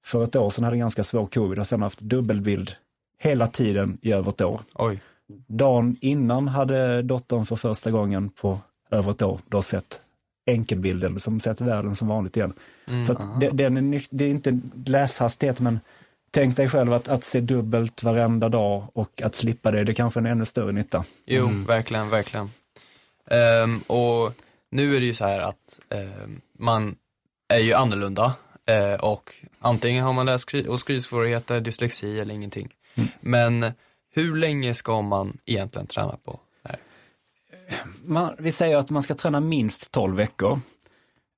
för 0.05 0.23
ett 0.23 0.35
år 0.35 0.49
sedan 0.49 0.63
hade 0.63 0.77
ganska 0.77 1.03
svår 1.03 1.27
covid 1.27 1.59
och 1.59 1.67
sen 1.67 1.81
haft 1.81 1.99
dubbelbild 1.99 2.71
hela 3.23 3.47
tiden 3.47 3.97
i 4.01 4.11
över 4.11 4.29
ett 4.29 4.41
år. 4.41 4.61
Oj. 4.73 5.01
Dagen 5.47 5.97
innan 6.01 6.47
hade 6.47 7.01
dottern 7.01 7.45
för 7.45 7.55
första 7.55 7.91
gången 7.91 8.29
på 8.29 8.59
över 8.91 9.11
ett 9.11 9.21
år 9.21 9.39
då 9.47 9.61
sett 9.61 10.01
enkelbilden 10.45 11.19
som 11.19 11.39
sett 11.39 11.61
världen 11.61 11.95
som 11.95 12.07
vanligt 12.07 12.37
igen. 12.37 12.53
Mm. 12.87 13.03
Så 13.03 13.13
att 13.13 13.41
det, 13.41 13.49
den 13.49 13.77
är, 13.77 13.81
ny- 13.81 14.07
det 14.09 14.25
är 14.25 14.29
inte 14.29 14.59
läshastighet 14.85 15.59
men 15.59 15.79
tänk 16.31 16.57
dig 16.57 16.69
själv 16.69 16.93
att, 16.93 17.09
att 17.09 17.23
se 17.23 17.39
dubbelt 17.39 18.03
varenda 18.03 18.49
dag 18.49 18.87
och 18.93 19.21
att 19.21 19.35
slippa 19.35 19.71
det, 19.71 19.83
det 19.83 19.93
kanske 19.93 20.19
är 20.19 20.21
en 20.21 20.31
ännu 20.31 20.45
större 20.45 20.71
nytta. 20.71 21.03
Jo, 21.25 21.49
verkligen, 21.67 22.09
verkligen. 22.09 22.49
Ehm, 23.27 23.79
och 23.79 24.33
nu 24.69 24.95
är 24.95 24.99
det 24.99 25.05
ju 25.05 25.13
så 25.13 25.25
här 25.25 25.39
att 25.39 25.79
ehm, 25.89 26.41
man 26.59 26.95
är 27.47 27.59
ju 27.59 27.73
annorlunda 27.73 28.33
eh, 28.65 29.03
och 29.03 29.35
antingen 29.59 30.05
har 30.05 30.13
man 30.13 30.25
läs 30.25 30.45
och 30.67 30.79
skrivsvårigheter, 30.79 31.59
dyslexi 31.59 32.19
eller 32.19 32.35
ingenting. 32.35 32.73
Men 33.21 33.71
hur 34.13 34.35
länge 34.35 34.73
ska 34.73 35.01
man 35.01 35.37
egentligen 35.45 35.87
träna 35.87 36.17
på 36.23 36.39
det 36.63 36.69
här? 36.69 36.79
man, 38.03 38.35
vi 38.39 38.51
säger 38.51 38.77
att 38.77 38.89
man 38.89 39.03
ska 39.03 39.15
träna 39.15 39.39
minst 39.39 39.91
12 39.91 40.15
veckor. 40.15 40.59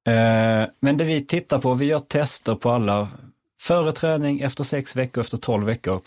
Eh, 0.08 0.68
men 0.80 0.98
det 0.98 1.04
vi 1.04 1.26
tittar 1.26 1.60
på, 1.60 1.74
vi 1.74 1.86
gör 1.86 2.00
tester 2.00 2.56
på 2.56 2.72
alla 2.72 3.08
före 3.60 3.92
träning, 3.92 4.40
efter 4.40 4.64
6 4.64 4.96
veckor, 4.96 5.22
efter 5.22 5.38
12 5.38 5.66
veckor. 5.66 6.02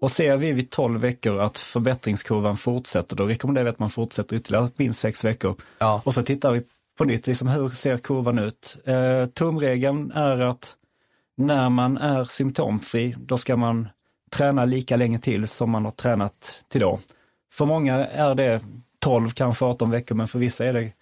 Och 0.00 0.10
ser 0.10 0.36
vi 0.36 0.52
vid 0.52 0.70
12 0.70 1.00
veckor 1.00 1.40
att 1.40 1.58
förbättringskurvan 1.58 2.56
fortsätter, 2.56 3.16
då 3.16 3.26
rekommenderar 3.26 3.64
vi 3.64 3.70
att 3.70 3.78
man 3.78 3.90
fortsätter 3.90 4.36
ytterligare 4.36 4.70
minst 4.76 5.00
6 5.00 5.24
veckor. 5.24 5.56
Ja, 5.78 6.02
Och 6.04 6.14
så 6.14 6.22
tittar 6.22 6.52
vi 6.52 6.62
på 6.98 7.04
nytt, 7.04 7.26
liksom 7.26 7.48
hur 7.48 7.68
ser 7.68 7.96
kurvan 7.96 8.38
ut? 8.38 8.76
Eh, 8.84 9.26
tumregeln 9.26 10.12
är 10.12 10.40
att 10.40 10.76
när 11.36 11.68
man 11.68 11.98
är 11.98 12.24
symptomfri, 12.24 13.14
då 13.18 13.36
ska 13.36 13.56
man 13.56 13.88
träna 14.32 14.64
lika 14.64 14.96
länge 14.96 15.18
till 15.18 15.48
som 15.48 15.70
man 15.70 15.84
har 15.84 15.92
tränat 15.92 16.64
till 16.68 16.80
då. 16.80 17.00
För 17.52 17.66
många 17.66 18.06
är 18.06 18.34
det 18.34 18.60
12, 18.98 19.30
kanske 19.30 19.64
18 19.64 19.90
veckor, 19.90 20.14
men 20.14 20.28
för 20.28 20.38
vissa 20.38 20.66
är 20.66 20.72
det 20.72 20.92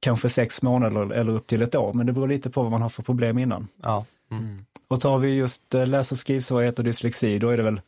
kanske 0.00 0.28
6 0.28 0.62
månader 0.62 1.12
eller 1.12 1.32
upp 1.32 1.46
till 1.46 1.62
ett 1.62 1.74
år. 1.74 1.92
Men 1.92 2.06
det 2.06 2.12
beror 2.12 2.28
lite 2.28 2.50
på 2.50 2.62
vad 2.62 2.70
man 2.70 2.82
har 2.82 2.88
för 2.88 3.02
problem 3.02 3.38
innan. 3.38 3.68
ja. 3.82 4.04
Mm. 4.30 4.64
Och 4.88 5.00
tar 5.00 5.18
vi 5.18 5.34
just 5.34 5.74
eh, 5.74 5.86
läs 5.86 6.12
och 6.12 6.18
skrivsvårigheter 6.18 6.82
och 6.82 6.84
dyslexi, 6.84 7.38
då 7.38 7.48
är 7.48 7.56
det 7.56 7.62
väl 7.62 7.80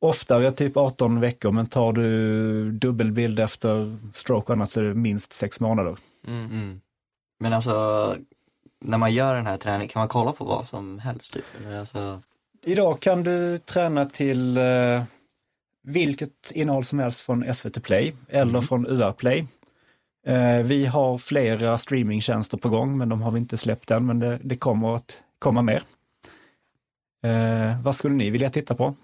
oftare 0.00 0.52
typ 0.52 0.76
18 0.76 1.20
veckor, 1.20 1.52
men 1.52 1.66
tar 1.66 1.92
du 1.92 2.72
dubbelbild 2.72 3.40
efter 3.40 3.96
stroke 4.12 4.46
och 4.46 4.50
annat 4.56 4.70
så 4.70 4.80
är 4.80 4.84
det 4.84 4.94
minst 4.94 5.32
6 5.32 5.60
månader. 5.60 5.96
Mm. 6.26 6.44
Mm. 6.44 6.80
Men 7.40 7.52
alltså, 7.52 8.14
när 8.80 8.98
man 8.98 9.14
gör 9.14 9.34
den 9.34 9.46
här 9.46 9.56
träningen, 9.58 9.88
kan 9.88 10.00
man 10.00 10.08
kolla 10.08 10.32
på 10.32 10.44
vad 10.44 10.66
som 10.66 10.98
helst? 10.98 11.32
Typ? 11.32 11.44
Alltså, 11.80 12.20
Idag 12.62 13.00
kan 13.00 13.22
du 13.22 13.58
träna 13.58 14.04
till 14.04 14.56
eh, 14.56 15.02
vilket 15.82 16.52
innehåll 16.54 16.84
som 16.84 16.98
helst 16.98 17.20
från 17.20 17.54
SVT 17.54 17.82
Play 17.82 18.14
eller 18.28 18.60
från 18.60 18.86
UR 18.86 19.12
Play. 19.12 19.46
Eh, 20.26 20.58
vi 20.58 20.86
har 20.86 21.18
flera 21.18 21.78
streamingtjänster 21.78 22.58
på 22.58 22.68
gång, 22.68 22.98
men 22.98 23.08
de 23.08 23.22
har 23.22 23.30
vi 23.30 23.38
inte 23.38 23.56
släppt 23.56 23.90
än, 23.90 24.06
men 24.06 24.18
det, 24.18 24.38
det 24.42 24.56
kommer 24.56 24.96
att 24.96 25.22
komma 25.38 25.62
mer. 25.62 25.82
Eh, 27.24 27.82
vad 27.82 27.94
skulle 27.94 28.14
ni 28.14 28.30
vilja 28.30 28.50
titta 28.50 28.74
på? 28.74 28.94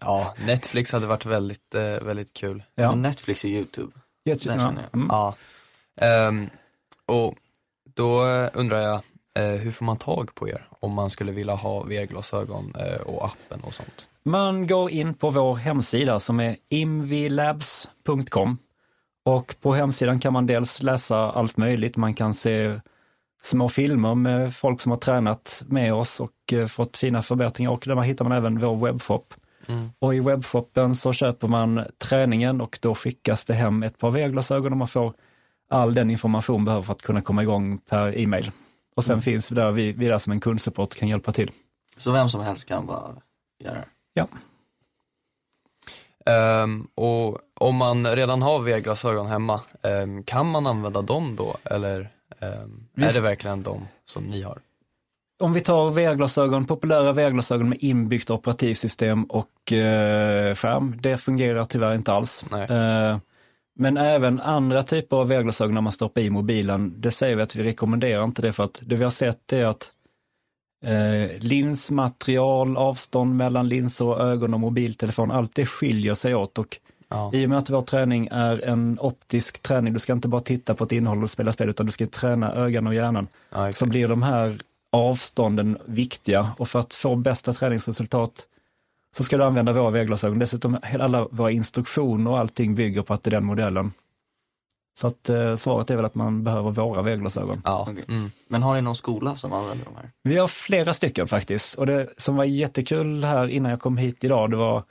ja, 0.00 0.34
Netflix 0.46 0.92
hade 0.92 1.06
varit 1.06 1.26
väldigt, 1.26 1.74
eh, 1.74 1.82
väldigt 1.82 2.32
kul. 2.32 2.62
Ja. 2.74 2.94
Netflix 2.94 3.44
och 3.44 3.50
YouTube. 3.50 3.92
Den 4.24 4.38
ja. 4.44 4.72
Mm. 4.92 5.06
Ja. 5.10 5.34
Ehm, 6.00 6.50
och 7.06 7.34
då 7.94 8.22
undrar 8.54 8.80
jag, 8.80 9.00
hur 9.38 9.70
får 9.70 9.84
man 9.84 9.96
tag 9.96 10.34
på 10.34 10.48
er 10.48 10.68
om 10.80 10.92
man 10.92 11.10
skulle 11.10 11.32
vilja 11.32 11.54
ha 11.54 11.82
VR-glasögon 11.82 12.74
eh, 12.78 13.00
och 13.00 13.24
appen 13.24 13.60
och 13.60 13.74
sånt? 13.74 14.08
Man 14.22 14.66
går 14.66 14.90
in 14.90 15.14
på 15.14 15.30
vår 15.30 15.56
hemsida 15.56 16.18
som 16.18 16.40
är 16.40 16.56
imvilabs.com 16.68 18.58
och 19.24 19.56
på 19.60 19.74
hemsidan 19.74 20.20
kan 20.20 20.32
man 20.32 20.46
dels 20.46 20.82
läsa 20.82 21.16
allt 21.16 21.56
möjligt. 21.56 21.96
Man 21.96 22.14
kan 22.14 22.34
se 22.34 22.80
små 23.42 23.68
filmer 23.68 24.14
med 24.14 24.54
folk 24.54 24.80
som 24.80 24.90
har 24.92 24.98
tränat 24.98 25.62
med 25.66 25.94
oss 25.94 26.20
och 26.20 26.52
eh, 26.52 26.66
fått 26.66 26.96
fina 26.96 27.22
förbättringar 27.22 27.70
och 27.70 27.82
där 27.86 28.00
hittar 28.00 28.24
man 28.24 28.38
även 28.38 28.58
vår 28.58 28.86
webbshop. 28.86 29.34
Mm. 29.66 29.90
Och 29.98 30.14
i 30.14 30.20
webbshoppen 30.20 30.94
så 30.94 31.12
köper 31.12 31.48
man 31.48 31.84
träningen 31.98 32.60
och 32.60 32.78
då 32.82 32.94
skickas 32.94 33.44
det 33.44 33.54
hem 33.54 33.82
ett 33.82 33.98
par 33.98 34.10
VR-glasögon 34.10 34.72
och 34.72 34.78
man 34.78 34.88
får 34.88 35.12
all 35.70 35.94
den 35.94 36.10
information 36.10 36.56
man 36.56 36.64
behöver 36.64 36.82
för 36.82 36.92
att 36.92 37.02
kunna 37.02 37.20
komma 37.20 37.42
igång 37.42 37.78
per 37.78 38.18
e-mail. 38.18 38.50
Och 38.96 39.04
sen 39.04 39.22
finns 39.22 39.52
vi 39.52 39.54
där, 39.54 39.70
vi, 39.70 39.92
vi 39.92 40.06
är 40.06 40.10
där 40.10 40.18
som 40.18 40.32
en 40.32 40.40
kundsupport 40.40 40.94
kan 40.94 41.08
hjälpa 41.08 41.32
till. 41.32 41.50
Så 41.96 42.12
vem 42.12 42.28
som 42.28 42.40
helst 42.40 42.64
kan 42.64 42.86
bara 42.86 43.16
göra 43.64 43.74
det. 43.74 43.84
Ja. 44.12 44.28
Ehm, 46.26 46.86
och 46.94 47.38
om 47.60 47.76
man 47.76 48.16
redan 48.16 48.42
har 48.42 48.58
VR-glasögon 48.58 49.26
hemma, 49.26 49.60
ehm, 49.82 50.22
kan 50.24 50.46
man 50.46 50.66
använda 50.66 51.02
dem 51.02 51.36
då? 51.36 51.56
Eller 51.64 52.10
ehm, 52.40 52.86
är 52.96 53.12
det 53.12 53.20
verkligen 53.20 53.62
de 53.62 53.88
som 54.04 54.24
ni 54.24 54.42
har? 54.42 54.58
Om 55.38 55.52
vi 55.52 55.60
tar 55.60 55.90
VR-glasögon, 55.90 56.64
populära 56.64 57.12
VR-glasögon 57.12 57.68
med 57.68 57.78
inbyggt 57.80 58.30
operativsystem 58.30 59.24
och 59.24 59.72
eh, 59.72 60.54
skärm, 60.54 60.96
det 61.00 61.16
fungerar 61.16 61.64
tyvärr 61.64 61.94
inte 61.94 62.12
alls. 62.12 62.46
Nej. 62.50 62.66
Men 63.80 63.96
även 63.96 64.40
andra 64.40 64.82
typer 64.82 65.16
av 65.16 65.28
VR-glasögon 65.28 65.74
när 65.74 65.80
man 65.80 65.92
stoppar 65.92 66.20
i 66.20 66.30
mobilen, 66.30 66.94
det 66.96 67.10
säger 67.10 67.36
vi 67.36 67.42
att 67.42 67.56
vi 67.56 67.62
rekommenderar 67.62 68.24
inte 68.24 68.42
det 68.42 68.52
för 68.52 68.64
att 68.64 68.82
det 68.84 68.96
vi 68.96 69.04
har 69.04 69.10
sett 69.10 69.52
är 69.52 69.66
att 69.66 69.92
eh, 70.84 71.38
linsmaterial, 71.38 72.76
avstånd 72.76 73.36
mellan 73.36 73.68
linser 73.68 74.04
och 74.04 74.20
ögon 74.20 74.54
och 74.54 74.60
mobiltelefon, 74.60 75.30
allt 75.30 75.54
det 75.54 75.66
skiljer 75.66 76.14
sig 76.14 76.34
åt 76.34 76.58
och 76.58 76.78
Ja. 77.12 77.30
i 77.34 77.46
och 77.46 77.48
med 77.48 77.58
att 77.58 77.70
vår 77.70 77.82
träning 77.82 78.28
är 78.32 78.64
en 78.64 78.98
optisk 79.00 79.62
träning, 79.62 79.92
du 79.92 79.98
ska 79.98 80.12
inte 80.12 80.28
bara 80.28 80.40
titta 80.40 80.74
på 80.74 80.84
ett 80.84 80.92
innehåll 80.92 81.22
och 81.22 81.30
spela 81.30 81.52
spel 81.52 81.68
utan 81.70 81.86
du 81.86 81.92
ska 81.92 82.06
träna 82.06 82.54
ögonen 82.54 82.86
och 82.86 82.94
hjärnan 82.94 83.28
Ja, 83.52 83.72
så 83.72 83.86
blir 83.86 84.08
de 84.08 84.22
här 84.22 84.58
avstånden 84.92 85.78
viktiga 85.86 86.50
och 86.58 86.68
för 86.68 86.78
att 86.78 86.94
få 86.94 87.16
bästa 87.16 87.52
träningsresultat 87.52 88.46
så 89.16 89.24
ska 89.24 89.36
du 89.36 89.44
använda 89.44 89.72
våra 89.72 89.90
vägglasögon. 89.90 90.38
Dessutom 90.38 90.78
alla 91.00 91.28
våra 91.30 91.50
instruktioner 91.50 92.30
och 92.30 92.38
allting 92.38 92.74
bygger 92.74 93.02
på 93.02 93.14
att 93.14 93.22
det 93.22 93.28
är 93.28 93.32
den 93.32 93.44
modellen. 93.44 93.92
Så 94.98 95.06
att 95.06 95.28
eh, 95.28 95.54
svaret 95.54 95.90
är 95.90 95.96
väl 95.96 96.04
att 96.04 96.14
man 96.14 96.44
behöver 96.44 96.70
våra 96.70 97.02
vägglasögon. 97.02 97.62
Ja. 97.64 97.86
Okej. 97.90 98.04
Mm. 98.08 98.30
Men 98.48 98.62
har 98.62 98.74
ni 98.74 98.82
någon 98.82 98.96
skola 98.96 99.36
som 99.36 99.52
använder 99.52 99.84
de 99.84 99.96
här? 99.96 100.10
Vi 100.22 100.38
har 100.38 100.46
flera 100.46 100.94
stycken 100.94 101.28
faktiskt 101.28 101.74
och 101.74 101.86
det 101.86 102.08
som 102.16 102.36
var 102.36 102.44
jättekul 102.44 103.24
här 103.24 103.48
innan 103.48 103.70
jag 103.70 103.80
kom 103.80 103.96
hit 103.96 104.24
idag, 104.24 104.50
det 104.50 104.56
var 104.56 104.84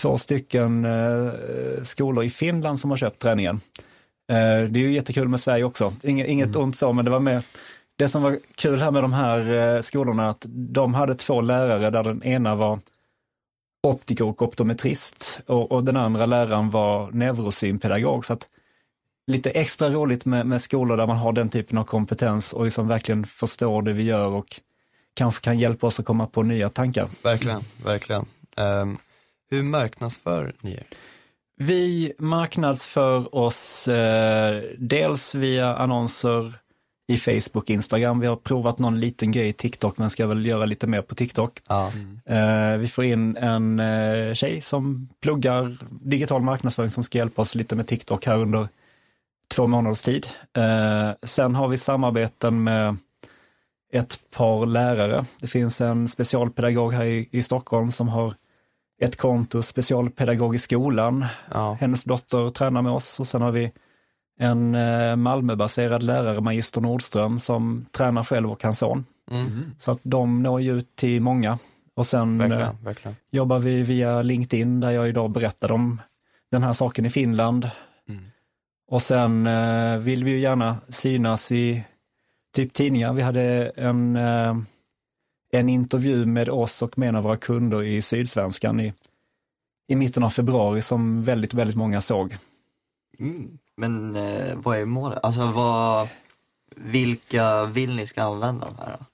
två 0.00 0.18
stycken 0.18 0.84
eh, 0.84 1.32
skolor 1.82 2.24
i 2.24 2.30
Finland 2.30 2.80
som 2.80 2.90
har 2.90 2.96
köpt 2.96 3.22
träningen. 3.22 3.60
Eh, 4.30 4.68
det 4.70 4.80
är 4.80 4.82
ju 4.82 4.92
jättekul 4.92 5.28
med 5.28 5.40
Sverige 5.40 5.64
också, 5.64 5.92
inget, 6.02 6.28
inget 6.28 6.56
ont 6.56 6.76
så, 6.76 6.92
men 6.92 7.04
det 7.04 7.10
var 7.10 7.20
med. 7.20 7.42
Det 7.98 8.08
som 8.08 8.22
var 8.22 8.38
kul 8.54 8.80
här 8.80 8.90
med 8.90 9.02
de 9.02 9.12
här 9.12 9.74
eh, 9.76 9.80
skolorna, 9.80 10.30
att 10.30 10.46
de 10.48 10.94
hade 10.94 11.14
två 11.14 11.40
lärare 11.40 11.90
där 11.90 12.02
den 12.02 12.22
ena 12.22 12.54
var 12.54 12.78
optiker 13.82 14.24
och 14.24 14.42
optometrist 14.42 15.40
och, 15.46 15.72
och 15.72 15.84
den 15.84 15.96
andra 15.96 16.26
läraren 16.26 16.70
var 16.70 17.10
neurosynpedagog. 17.10 18.24
Så 18.24 18.32
att 18.32 18.48
lite 19.26 19.50
extra 19.50 19.88
roligt 19.88 20.24
med, 20.24 20.46
med 20.46 20.60
skolor 20.60 20.96
där 20.96 21.06
man 21.06 21.16
har 21.16 21.32
den 21.32 21.48
typen 21.48 21.78
av 21.78 21.84
kompetens 21.84 22.52
och 22.52 22.64
liksom 22.64 22.88
verkligen 22.88 23.24
förstår 23.24 23.82
det 23.82 23.92
vi 23.92 24.02
gör 24.02 24.28
och 24.28 24.60
kanske 25.14 25.44
kan 25.44 25.58
hjälpa 25.58 25.86
oss 25.86 26.00
att 26.00 26.06
komma 26.06 26.26
på 26.26 26.42
nya 26.42 26.68
tankar. 26.68 27.08
Verkligen, 27.22 27.60
verkligen. 27.84 28.26
Ehm, 28.56 28.98
hur 29.50 29.62
marknadsför 29.62 30.54
ni 30.60 30.72
er? 30.72 30.86
Vi 31.56 32.12
marknadsför 32.18 33.34
oss 33.34 33.88
eh, 33.88 34.62
dels 34.78 35.34
via 35.34 35.76
annonser 35.76 36.54
i 37.10 37.16
Facebook, 37.16 37.70
Instagram. 37.70 38.20
Vi 38.20 38.26
har 38.26 38.36
provat 38.36 38.78
någon 38.78 39.00
liten 39.00 39.32
grej 39.32 39.48
i 39.48 39.52
TikTok 39.52 39.98
men 39.98 40.10
ska 40.10 40.26
väl 40.26 40.46
göra 40.46 40.64
lite 40.64 40.86
mer 40.86 41.02
på 41.02 41.14
TikTok. 41.14 41.60
Eh, 42.26 42.76
vi 42.78 42.88
får 42.88 43.04
in 43.04 43.36
en 43.36 43.80
eh, 43.80 44.34
tjej 44.34 44.60
som 44.60 45.08
pluggar 45.20 45.78
digital 45.90 46.42
marknadsföring 46.42 46.90
som 46.90 47.04
ska 47.04 47.18
hjälpa 47.18 47.42
oss 47.42 47.54
lite 47.54 47.76
med 47.76 47.86
TikTok 47.86 48.26
här 48.26 48.38
under 48.38 48.68
två 49.54 49.66
månaders 49.66 50.02
tid. 50.02 50.26
Eh, 50.56 51.10
sen 51.22 51.54
har 51.54 51.68
vi 51.68 51.76
samarbeten 51.76 52.64
med 52.64 52.96
ett 53.92 54.18
par 54.36 54.66
lärare. 54.66 55.24
Det 55.40 55.46
finns 55.46 55.80
en 55.80 56.08
specialpedagog 56.08 56.92
här 56.92 57.04
i, 57.04 57.28
i 57.30 57.42
Stockholm 57.42 57.90
som 57.90 58.08
har 58.08 58.34
ett 59.02 59.16
konto 59.16 59.62
specialpedagog 59.62 60.54
i 60.54 60.58
skolan. 60.58 61.26
Ja. 61.50 61.76
Hennes 61.80 62.04
dotter 62.04 62.50
tränar 62.50 62.82
med 62.82 62.92
oss 62.92 63.20
och 63.20 63.26
sen 63.26 63.42
har 63.42 63.52
vi 63.52 63.72
en 64.40 64.74
eh, 64.74 65.16
Malmöbaserad 65.16 66.02
lärare, 66.02 66.40
Magister 66.40 66.80
Nordström, 66.80 67.38
som 67.38 67.86
tränar 67.90 68.22
själv 68.22 68.50
och 68.50 68.62
hans 68.62 68.78
son. 68.78 69.04
Mm. 69.30 69.70
Så 69.78 69.90
att 69.90 70.00
de 70.02 70.42
når 70.42 70.60
ju 70.60 70.78
ut 70.78 70.96
till 70.96 71.22
många. 71.22 71.58
Och 71.94 72.06
sen 72.06 72.40
eh, 72.40 72.48
Verkligen, 72.48 72.84
verkligen. 72.84 73.16
jobbar 73.30 73.58
vi 73.58 73.82
via 73.82 74.22
LinkedIn 74.22 74.80
där 74.80 74.90
jag 74.90 75.08
idag 75.08 75.30
berättade 75.30 75.74
om 75.74 76.00
den 76.50 76.62
här 76.62 76.72
saken 76.72 77.06
i 77.06 77.10
Finland. 77.10 77.70
Mm. 78.08 78.24
Och 78.88 79.02
sen 79.02 79.46
eh, 79.46 79.96
vill 79.96 80.24
vi 80.24 80.30
ju 80.30 80.38
gärna 80.38 80.76
synas 80.88 81.52
i 81.52 81.84
typ 82.54 82.72
tidningar. 82.72 83.12
Vi 83.12 83.22
hade 83.22 83.72
en, 83.76 84.16
en 85.52 85.68
intervju 85.68 86.26
med 86.26 86.48
oss 86.48 86.82
och 86.82 86.98
med 86.98 87.08
en 87.08 87.16
av 87.16 87.22
våra 87.22 87.36
kunder 87.36 87.82
i 87.82 88.02
Sydsvenskan 88.02 88.80
i 88.80 88.92
i 89.88 89.96
mitten 89.96 90.22
av 90.22 90.30
februari 90.30 90.82
som 90.82 91.24
väldigt, 91.24 91.54
väldigt 91.54 91.76
många 91.76 92.00
såg. 92.00 92.36
Mm. 93.18 93.58
Men 93.80 94.16
eh, 94.16 94.54
vad 94.56 94.78
är 94.78 94.84
målet? 94.84 95.18
Alltså 95.22 95.46
vad, 95.46 96.08
vilka 96.76 97.64
vill 97.64 97.94
ni 97.96 98.06
ska 98.06 98.22
använda 98.22 98.66
de 98.66 98.74
här? 98.78 98.96
Då? 98.98 99.04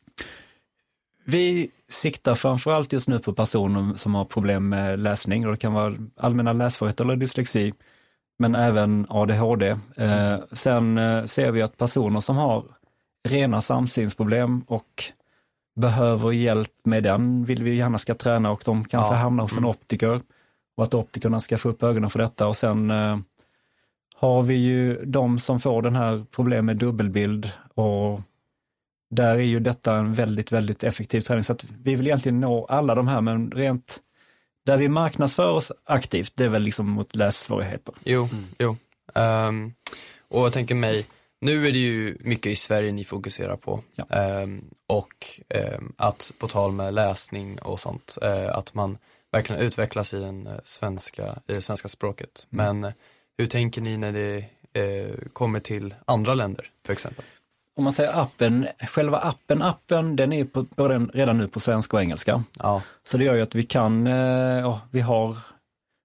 Vi 1.24 1.70
siktar 1.88 2.34
framförallt 2.34 2.92
just 2.92 3.08
nu 3.08 3.18
på 3.18 3.32
personer 3.32 3.94
som 3.94 4.14
har 4.14 4.24
problem 4.24 4.68
med 4.68 4.98
läsning 4.98 5.46
och 5.46 5.52
det 5.52 5.58
kan 5.58 5.72
vara 5.72 5.94
allmänna 6.16 6.52
lässvårigheter 6.52 7.04
eller 7.04 7.16
dyslexi, 7.16 7.72
men 8.38 8.54
även 8.54 9.06
ADHD. 9.08 9.76
Eh, 9.96 10.36
sen 10.52 10.98
eh, 10.98 11.24
ser 11.24 11.50
vi 11.50 11.62
att 11.62 11.76
personer 11.76 12.20
som 12.20 12.36
har 12.36 12.64
rena 13.28 13.60
samsynsproblem 13.60 14.60
och 14.66 15.04
behöver 15.80 16.32
hjälp 16.32 16.72
med 16.84 17.02
den 17.02 17.44
vill 17.44 17.62
vi 17.62 17.74
gärna 17.76 17.98
ska 17.98 18.14
träna 18.14 18.50
och 18.50 18.62
de 18.64 18.84
kanske 18.84 19.14
Ja. 19.14 19.18
hamnar 19.18 19.44
hos 19.44 19.52
en 19.52 19.58
Mm. 19.58 19.70
optiker 19.70 20.20
och 20.76 20.82
att 20.84 20.94
optikerna 20.94 21.40
ska 21.40 21.58
få 21.58 21.68
upp 21.68 21.82
ögonen 21.82 22.10
för 22.10 22.18
detta 22.18 22.46
och 22.46 22.56
sen 22.56 22.90
eh, 22.90 23.18
har 24.18 24.42
vi 24.42 24.54
ju 24.54 25.04
de 25.04 25.38
som 25.38 25.60
får 25.60 25.82
den 25.82 25.96
här 25.96 26.24
problem 26.30 26.66
med 26.66 26.76
dubbelbild 26.76 27.50
och 27.74 28.20
där 29.10 29.34
är 29.34 29.42
ju 29.42 29.60
detta 29.60 29.96
en 29.96 30.14
väldigt, 30.14 30.52
väldigt 30.52 30.84
effektiv 30.84 31.20
träning. 31.20 31.44
Så 31.44 31.52
att 31.52 31.64
vi 31.64 31.94
vill 31.94 32.06
egentligen 32.06 32.40
nå 32.40 32.64
alla 32.64 32.94
de 32.94 33.08
här, 33.08 33.20
men 33.20 33.50
rent 33.50 34.00
där 34.66 34.76
vi 34.76 34.88
marknadsför 34.88 35.52
oss 35.52 35.72
aktivt, 35.84 36.32
det 36.34 36.44
är 36.44 36.48
väl 36.48 36.62
liksom 36.62 36.90
mot 36.90 37.16
lässvårigheter. 37.16 37.94
Jo, 38.04 38.28
jo. 38.58 38.76
Ehm, 39.14 39.74
och 40.28 40.40
jag 40.40 40.52
tänker 40.52 40.74
mig, 40.74 41.06
nu 41.40 41.68
är 41.68 41.72
det 41.72 41.78
ju 41.78 42.18
mycket 42.20 42.52
i 42.52 42.56
Sverige 42.56 42.92
ni 42.92 43.04
fokuserar 43.04 43.56
på. 43.56 43.82
Ja. 43.94 44.04
Ehm, 44.10 44.64
och 44.86 45.40
ehm, 45.48 45.92
att 45.96 46.32
på 46.38 46.48
tal 46.48 46.72
med 46.72 46.94
läsning 46.94 47.58
och 47.58 47.80
sånt, 47.80 48.18
eh, 48.22 48.56
att 48.56 48.74
man 48.74 48.98
verkligen 49.32 49.62
utvecklas 49.62 50.14
i, 50.14 50.18
den, 50.20 50.46
eh, 50.46 50.52
svenska, 50.64 51.38
i 51.46 51.52
det 51.52 51.62
svenska 51.62 51.88
språket. 51.88 52.46
Mm. 52.52 52.80
Men 52.80 52.92
hur 53.38 53.46
tänker 53.46 53.80
ni 53.80 53.96
när 53.96 54.12
det 54.12 54.44
eh, 54.72 55.14
kommer 55.32 55.60
till 55.60 55.94
andra 56.04 56.34
länder, 56.34 56.70
för 56.86 56.92
exempel? 56.92 57.24
Om 57.76 57.84
man 57.84 57.92
säger 57.92 58.20
appen, 58.20 58.66
själva 58.88 59.18
appen, 59.18 59.62
appen, 59.62 60.16
den 60.16 60.32
är 60.32 60.44
på, 60.44 60.64
på 60.64 60.88
den, 60.88 61.10
redan 61.14 61.38
nu 61.38 61.48
på 61.48 61.60
svenska 61.60 61.96
och 61.96 62.02
engelska. 62.02 62.44
Ja, 62.58 62.82
Så 63.04 63.18
det 63.18 63.24
gör 63.24 63.34
ju 63.34 63.42
att 63.42 63.54
vi 63.54 63.62
kan, 63.62 64.06
eh, 64.06 64.78
vi 64.90 65.00
har 65.00 65.36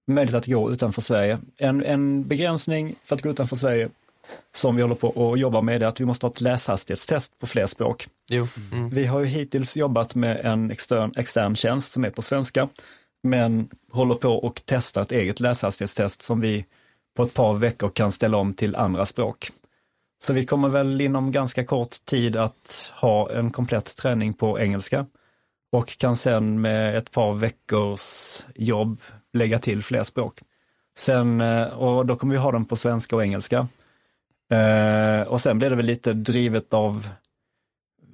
möjlighet 0.06 0.34
att 0.34 0.46
gå 0.46 0.72
utanför 0.72 1.00
Sverige. 1.00 1.38
En, 1.56 1.84
en 1.84 2.28
begränsning 2.28 2.94
för 3.04 3.16
att 3.16 3.22
gå 3.22 3.30
utanför 3.30 3.56
Sverige 3.56 3.88
som 4.54 4.76
vi 4.76 4.82
håller 4.82 4.94
på 4.94 5.32
att 5.32 5.40
jobba 5.40 5.60
med 5.60 5.82
är 5.82 5.86
att 5.86 6.00
vi 6.00 6.04
måste 6.04 6.26
ha 6.26 6.30
ett 6.30 6.40
läshastighetstest 6.40 7.38
på 7.38 7.46
fler 7.46 7.66
språk. 7.66 8.08
Mm. 8.72 8.90
Vi 8.90 9.06
har 9.06 9.20
ju 9.20 9.26
hittills 9.26 9.76
jobbat 9.76 10.14
med 10.14 10.40
en 10.46 10.70
extern, 10.70 11.12
extern 11.16 11.56
tjänst 11.56 11.92
som 11.92 12.04
är 12.04 12.10
på 12.10 12.22
svenska, 12.22 12.68
men 13.22 13.68
håller 13.92 14.14
på 14.14 14.28
och 14.28 14.62
testar 14.64 15.02
ett 15.02 15.12
eget 15.12 15.40
läshastighetstest 15.40 16.22
som 16.22 16.40
vi 16.40 16.66
på 17.16 17.22
ett 17.22 17.34
par 17.34 17.54
veckor 17.54 17.88
kan 17.88 18.12
ställa 18.12 18.36
om 18.36 18.54
till 18.54 18.76
andra 18.76 19.04
språk. 19.04 19.50
Så 20.22 20.32
vi 20.32 20.46
kommer 20.46 20.68
väl 20.68 21.00
inom 21.00 21.32
ganska 21.32 21.64
kort 21.64 22.04
tid 22.04 22.36
att 22.36 22.92
ha 22.94 23.30
en 23.30 23.50
komplett 23.50 23.96
träning 23.96 24.34
på 24.34 24.60
engelska 24.60 25.06
och 25.72 25.98
kan 25.98 26.16
sen 26.16 26.60
med 26.60 26.96
ett 26.96 27.10
par 27.10 27.34
veckors 27.34 28.38
jobb 28.54 29.00
lägga 29.32 29.58
till 29.58 29.82
fler 29.82 30.02
språk. 30.02 30.40
Sen, 30.98 31.40
eh, 31.40 31.64
och 31.64 32.06
då 32.06 32.16
kommer 32.16 32.34
vi 32.34 32.40
ha 32.40 32.52
den 32.52 32.64
på 32.64 32.76
svenska 32.76 33.16
och 33.16 33.22
engelska. 33.22 33.68
Eh, 34.52 35.28
och 35.28 35.40
sen 35.40 35.58
blir 35.58 35.70
det 35.70 35.76
väl 35.76 35.86
lite 35.86 36.12
drivet 36.12 36.74
av 36.74 37.08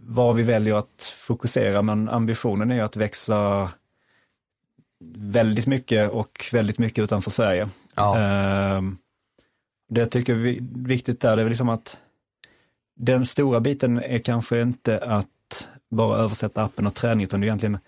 vad 0.00 0.36
vi 0.36 0.42
väljer 0.42 0.74
att 0.74 1.14
fokusera, 1.20 1.82
men 1.82 2.08
ambitionen 2.08 2.70
är 2.70 2.82
att 2.82 2.96
växa 2.96 3.70
väldigt 5.16 5.66
mycket 5.66 6.10
och 6.10 6.44
väldigt 6.52 6.78
mycket 6.78 7.04
utanför 7.04 7.30
Sverige. 7.30 7.68
Ja. 7.98 8.18
Ehm, 8.18 8.96
Det 9.90 10.00
jag 10.00 10.10
tycker 10.10 10.34
vi 10.34 10.58
viktigt 10.76 11.20
där, 11.20 11.36
det 11.36 11.42
är 11.42 11.48
liksom 11.48 11.68
att 11.68 11.98
den 12.96 13.26
stora 13.26 13.60
biten 13.60 13.98
är 13.98 14.18
kanske 14.18 14.60
inte 14.60 14.98
att 14.98 15.68
bara 15.90 16.18
översätta 16.18 16.62
appen 16.64 16.86
och 16.86 16.94
träning, 16.94 17.24
utan 17.24 17.40
det 17.40 17.44
är 17.44 17.48
egentligen 17.48 17.78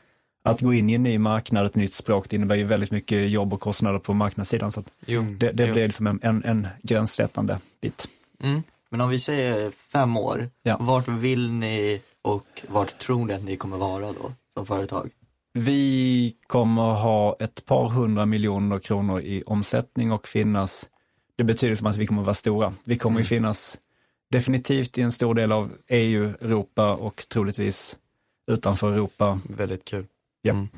att 0.43 0.61
gå 0.61 0.73
in 0.73 0.91
i 0.91 0.95
en 0.95 1.03
ny 1.03 1.19
marknad, 1.19 1.67
ett 1.67 1.75
nytt 1.75 1.95
språk, 1.95 2.27
det 2.31 2.37
innebär 2.37 2.55
ju 2.57 2.65
väldigt 2.65 2.91
mycket 2.91 3.31
jobb 3.31 3.53
och 3.53 3.61
kostnader 3.61 3.99
på 3.99 4.15
marknadssidan. 4.15 4.71
Så 4.71 4.83
Jo. 5.07 5.23
det, 5.39 5.53
det 5.53 5.67
jo. 5.67 5.73
blir 5.73 5.85
liksom 5.85 6.07
en, 6.07 6.21
en, 6.23 6.45
en 6.45 6.69
gränssättande 6.83 7.59
bit. 7.83 8.09
Mm. 8.43 8.63
Men 8.91 9.01
om 9.01 9.09
vi 9.11 9.19
säger 9.19 9.71
fem 9.71 10.17
år, 10.17 10.51
Ja. 10.63 10.77
vart 10.81 11.09
vill 11.09 11.51
ni 11.51 12.03
och 12.23 12.63
vart 12.69 12.99
tror 12.99 13.27
ni 13.27 13.35
att 13.35 13.45
ni 13.45 13.57
kommer 13.57 13.77
vara 13.77 14.07
då 14.13 14.33
som 14.55 14.67
företag? 14.67 15.11
Vi 15.53 16.37
kommer 16.47 16.83
ha 16.83 17.37
ett 17.41 17.65
par 17.67 17.89
hundra 17.89 18.27
miljoner 18.27 18.79
kronor 18.79 19.21
i 19.21 19.43
omsättning 19.47 20.13
och 20.13 20.29
finnas, 20.29 20.89
det 21.37 21.45
betyder 21.45 21.75
som 21.75 21.87
att 21.87 21.97
vi 21.97 22.07
kommer 22.07 22.23
vara 22.23 22.35
stora. 22.35 22.73
Vi 22.85 22.99
kommer 22.99 23.19
ju 23.19 23.25
finnas 23.25 23.79
definitivt 24.31 24.99
i 24.99 25.03
en 25.03 25.13
stor 25.13 25.35
del 25.35 25.53
av 25.53 25.73
EU, 25.89 26.25
Europa 26.41 26.95
och 26.95 27.25
troligtvis 27.29 27.99
utanför 28.51 28.93
Europa. 28.93 29.41
Väldigt 29.49 29.85
kul. 29.85 30.07
Ja. 30.43 30.53
Mm. 30.53 30.69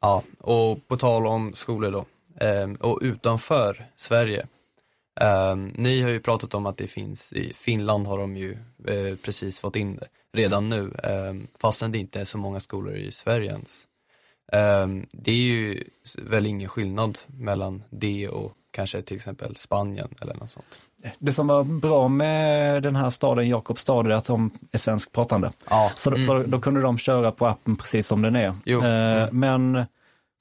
Ja, 0.00 0.22
och 0.38 0.88
på 0.88 0.96
tal 0.96 1.26
om 1.26 1.54
skolor 1.54 1.90
då, 1.90 2.04
ehm, 2.44 2.74
och 2.74 2.98
utanför 3.02 3.86
Sverige. 3.96 4.46
Ehm, 5.20 5.72
ni 5.76 6.02
har 6.02 6.10
ju 6.10 6.20
pratat 6.20 6.54
om 6.54 6.66
att 6.66 6.76
det 6.76 6.86
finns, 6.86 7.32
i 7.32 7.52
Finland 7.52 8.06
har 8.06 8.18
de 8.18 8.36
ju 8.36 8.52
eh, 8.86 9.16
precis 9.24 9.60
fått 9.60 9.76
in 9.76 9.96
det 9.96 10.06
redan 10.32 10.68
nu, 10.68 10.92
um, 11.30 11.46
fastän 11.60 11.92
det 11.92 11.98
inte 11.98 12.20
är 12.20 12.24
så 12.24 12.38
många 12.38 12.60
skolor 12.60 12.94
i 12.94 13.12
Sverige 13.12 13.50
ens. 13.50 13.86
Ehm, 14.52 15.06
det 15.12 15.30
är 15.30 15.36
ju 15.36 15.84
väl 16.18 16.46
ingen 16.46 16.68
skillnad 16.68 17.18
mellan 17.26 17.82
det 17.90 18.28
och 18.28 18.52
kanske 18.70 19.02
till 19.02 19.16
exempel 19.16 19.56
Spanien 19.56 20.08
eller 20.20 20.34
något 20.34 20.50
sånt. 20.50 20.80
Det 21.18 21.32
som 21.32 21.46
var 21.46 21.64
bra 21.64 22.08
med 22.08 22.82
den 22.82 22.96
här 22.96 23.10
staden, 23.10 23.48
Jakobstad, 23.48 24.06
är 24.06 24.10
att 24.10 24.24
de 24.24 24.50
är 24.72 24.78
svenskpratande. 24.78 25.50
Ja, 25.70 25.92
Så, 25.94 26.10
mm. 26.10 26.22
så 26.22 26.42
då 26.42 26.60
kunde 26.60 26.80
de 26.80 26.98
köra 26.98 27.32
på 27.32 27.46
appen 27.46 27.76
precis 27.76 28.06
som 28.06 28.22
den 28.22 28.36
är. 28.36 28.54
Jo, 28.64 28.80
Eh, 28.80 29.22
mm. 29.22 29.40
Men 29.40 29.86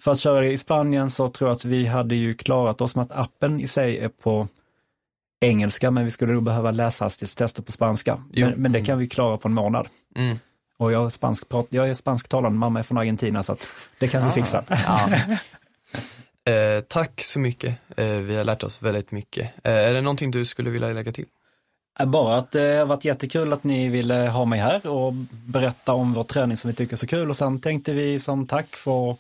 för 0.03 0.12
att 0.12 0.19
köra 0.19 0.41
det 0.41 0.51
i 0.51 0.58
Spanien 0.58 1.10
så 1.10 1.29
tror 1.29 1.49
jag 1.49 1.55
att 1.55 1.65
vi 1.65 1.86
hade 1.86 2.15
ju 2.15 2.34
klarat 2.34 2.82
oss 2.82 2.95
med 2.95 3.03
att 3.03 3.12
appen 3.12 3.62
i 3.62 3.67
sig 3.67 3.97
är 3.97 4.10
på 4.10 4.47
engelska, 5.39 5.91
men 5.91 6.06
vi 6.06 6.12
skulle 6.12 6.34
nog 6.34 6.43
behöva 6.43 6.71
läshastighetstester 6.71 7.62
på 7.63 7.71
spanska. 7.71 8.23
Men, 8.34 8.52
men 8.52 8.71
det 8.71 8.82
kan 8.86 8.97
vi 8.97 9.08
klara 9.08 9.38
på 9.38 9.47
en 9.47 9.54
månad. 9.54 9.88
Mm. 10.15 10.39
Och 10.78 10.91
jag 10.91 11.06
är, 11.06 11.10
spansk, 11.10 11.45
jag 11.69 11.89
är 11.89 11.93
spansktalande, 11.93 12.58
mamma 12.60 12.80
är 12.80 12.84
från 12.84 12.97
Argentina, 12.97 13.43
så 13.43 13.54
att 13.54 13.67
det 13.99 14.08
kan 14.08 14.23
Ah. 14.23 14.25
vi 14.25 14.32
fixa. 14.32 14.63
Ja. 14.69 15.10
Eh, 16.52 16.82
tack 16.82 17.23
så 17.23 17.39
mycket. 17.39 17.75
Eh, 17.97 18.06
vi 18.08 18.36
har 18.36 18.43
lärt 18.43 18.63
oss 18.63 18.82
väldigt 18.82 19.12
mycket. 19.12 19.52
Eh, 19.63 19.73
är 19.73 19.93
det 19.93 20.02
någonting 20.02 20.32
du 20.32 20.45
skulle 20.45 20.69
vilja 20.69 20.88
lägga 20.93 21.12
till? 21.12 21.25
Eh, 21.99 22.06
Bara 22.06 22.38
att 22.38 22.52
det 22.52 22.78
har 22.78 22.86
varit 22.86 23.06
jättekul 23.06 23.54
att 23.54 23.63
ni 23.63 23.89
ville 23.89 24.15
ha 24.15 24.45
mig 24.45 24.60
här 24.60 24.88
och 24.88 25.13
berätta 25.32 25.93
om 25.93 26.13
vår 26.13 26.23
träning 26.23 26.58
som 26.58 26.67
vi 26.69 26.75
tycker 26.75 26.93
är 26.93 26.97
så 26.97 27.08
kul. 27.08 27.30
Och 27.30 27.36
sen 27.36 27.60
tänkte 27.62 27.93
vi 27.93 28.19
som 28.19 28.47
tack 28.47 28.75
få 28.75 29.17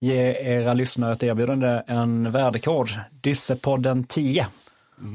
ge 0.00 0.34
era 0.56 0.74
lyssnare 0.74 1.12
ett 1.12 1.22
erbjudande, 1.22 1.82
en 1.86 2.32
värdekod, 2.32 2.90
Dyssepodden 3.10 4.04
10. 4.04 4.46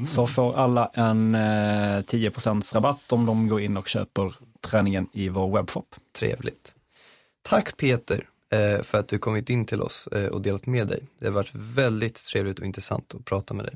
Så 0.06 0.26
får 0.26 0.56
alla 0.56 0.90
en 0.94 1.34
eh, 1.34 1.38
10% 1.38 2.74
rabatt 2.74 3.12
om 3.12 3.26
de 3.26 3.48
går 3.48 3.60
in 3.60 3.76
och 3.76 3.88
köper 3.88 4.34
träningen 4.60 5.08
i 5.12 5.28
vår 5.28 5.56
webbshop. 5.56 5.94
Trevligt. 6.12 6.74
Tack 7.42 7.76
Peter 7.76 8.28
eh, 8.52 8.82
för 8.82 8.98
att 8.98 9.08
du 9.08 9.18
kommit 9.18 9.50
in 9.50 9.64
till 9.64 9.82
oss 9.82 10.06
eh, 10.06 10.26
och 10.26 10.42
delat 10.42 10.66
med 10.66 10.88
dig. 10.88 11.08
Det 11.18 11.26
har 11.26 11.32
varit 11.32 11.54
väldigt 11.54 12.24
trevligt 12.26 12.58
och 12.58 12.66
intressant 12.66 13.14
att 13.14 13.24
prata 13.24 13.54
med 13.54 13.64
dig. 13.64 13.74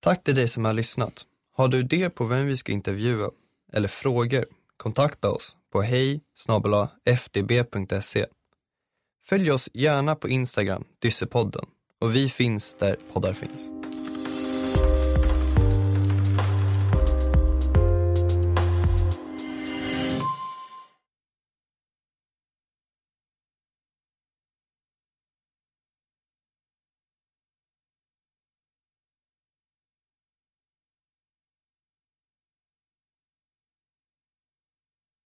Tack 0.00 0.24
till 0.24 0.34
dig 0.34 0.48
som 0.48 0.64
har 0.64 0.72
lyssnat. 0.72 1.24
Har 1.54 1.68
du 1.68 1.78
idéer 1.78 2.08
på 2.08 2.24
vem 2.24 2.46
vi 2.46 2.56
ska 2.56 2.72
intervjua 2.72 3.30
eller 3.72 3.88
frågor, 3.88 4.44
kontakta 4.76 5.30
oss 5.30 5.56
på 5.72 5.82
hej 5.82 6.20
fdb.se. 7.04 8.26
Följ 9.24 9.50
oss 9.50 9.68
gärna 9.72 10.14
på 10.14 10.28
Instagram, 10.28 10.84
Dyssepodden, 10.98 11.66
och 12.00 12.14
vi 12.14 12.28
finns 12.28 12.74
där 12.78 12.96
poddar 13.12 13.32
finns. 13.32 13.70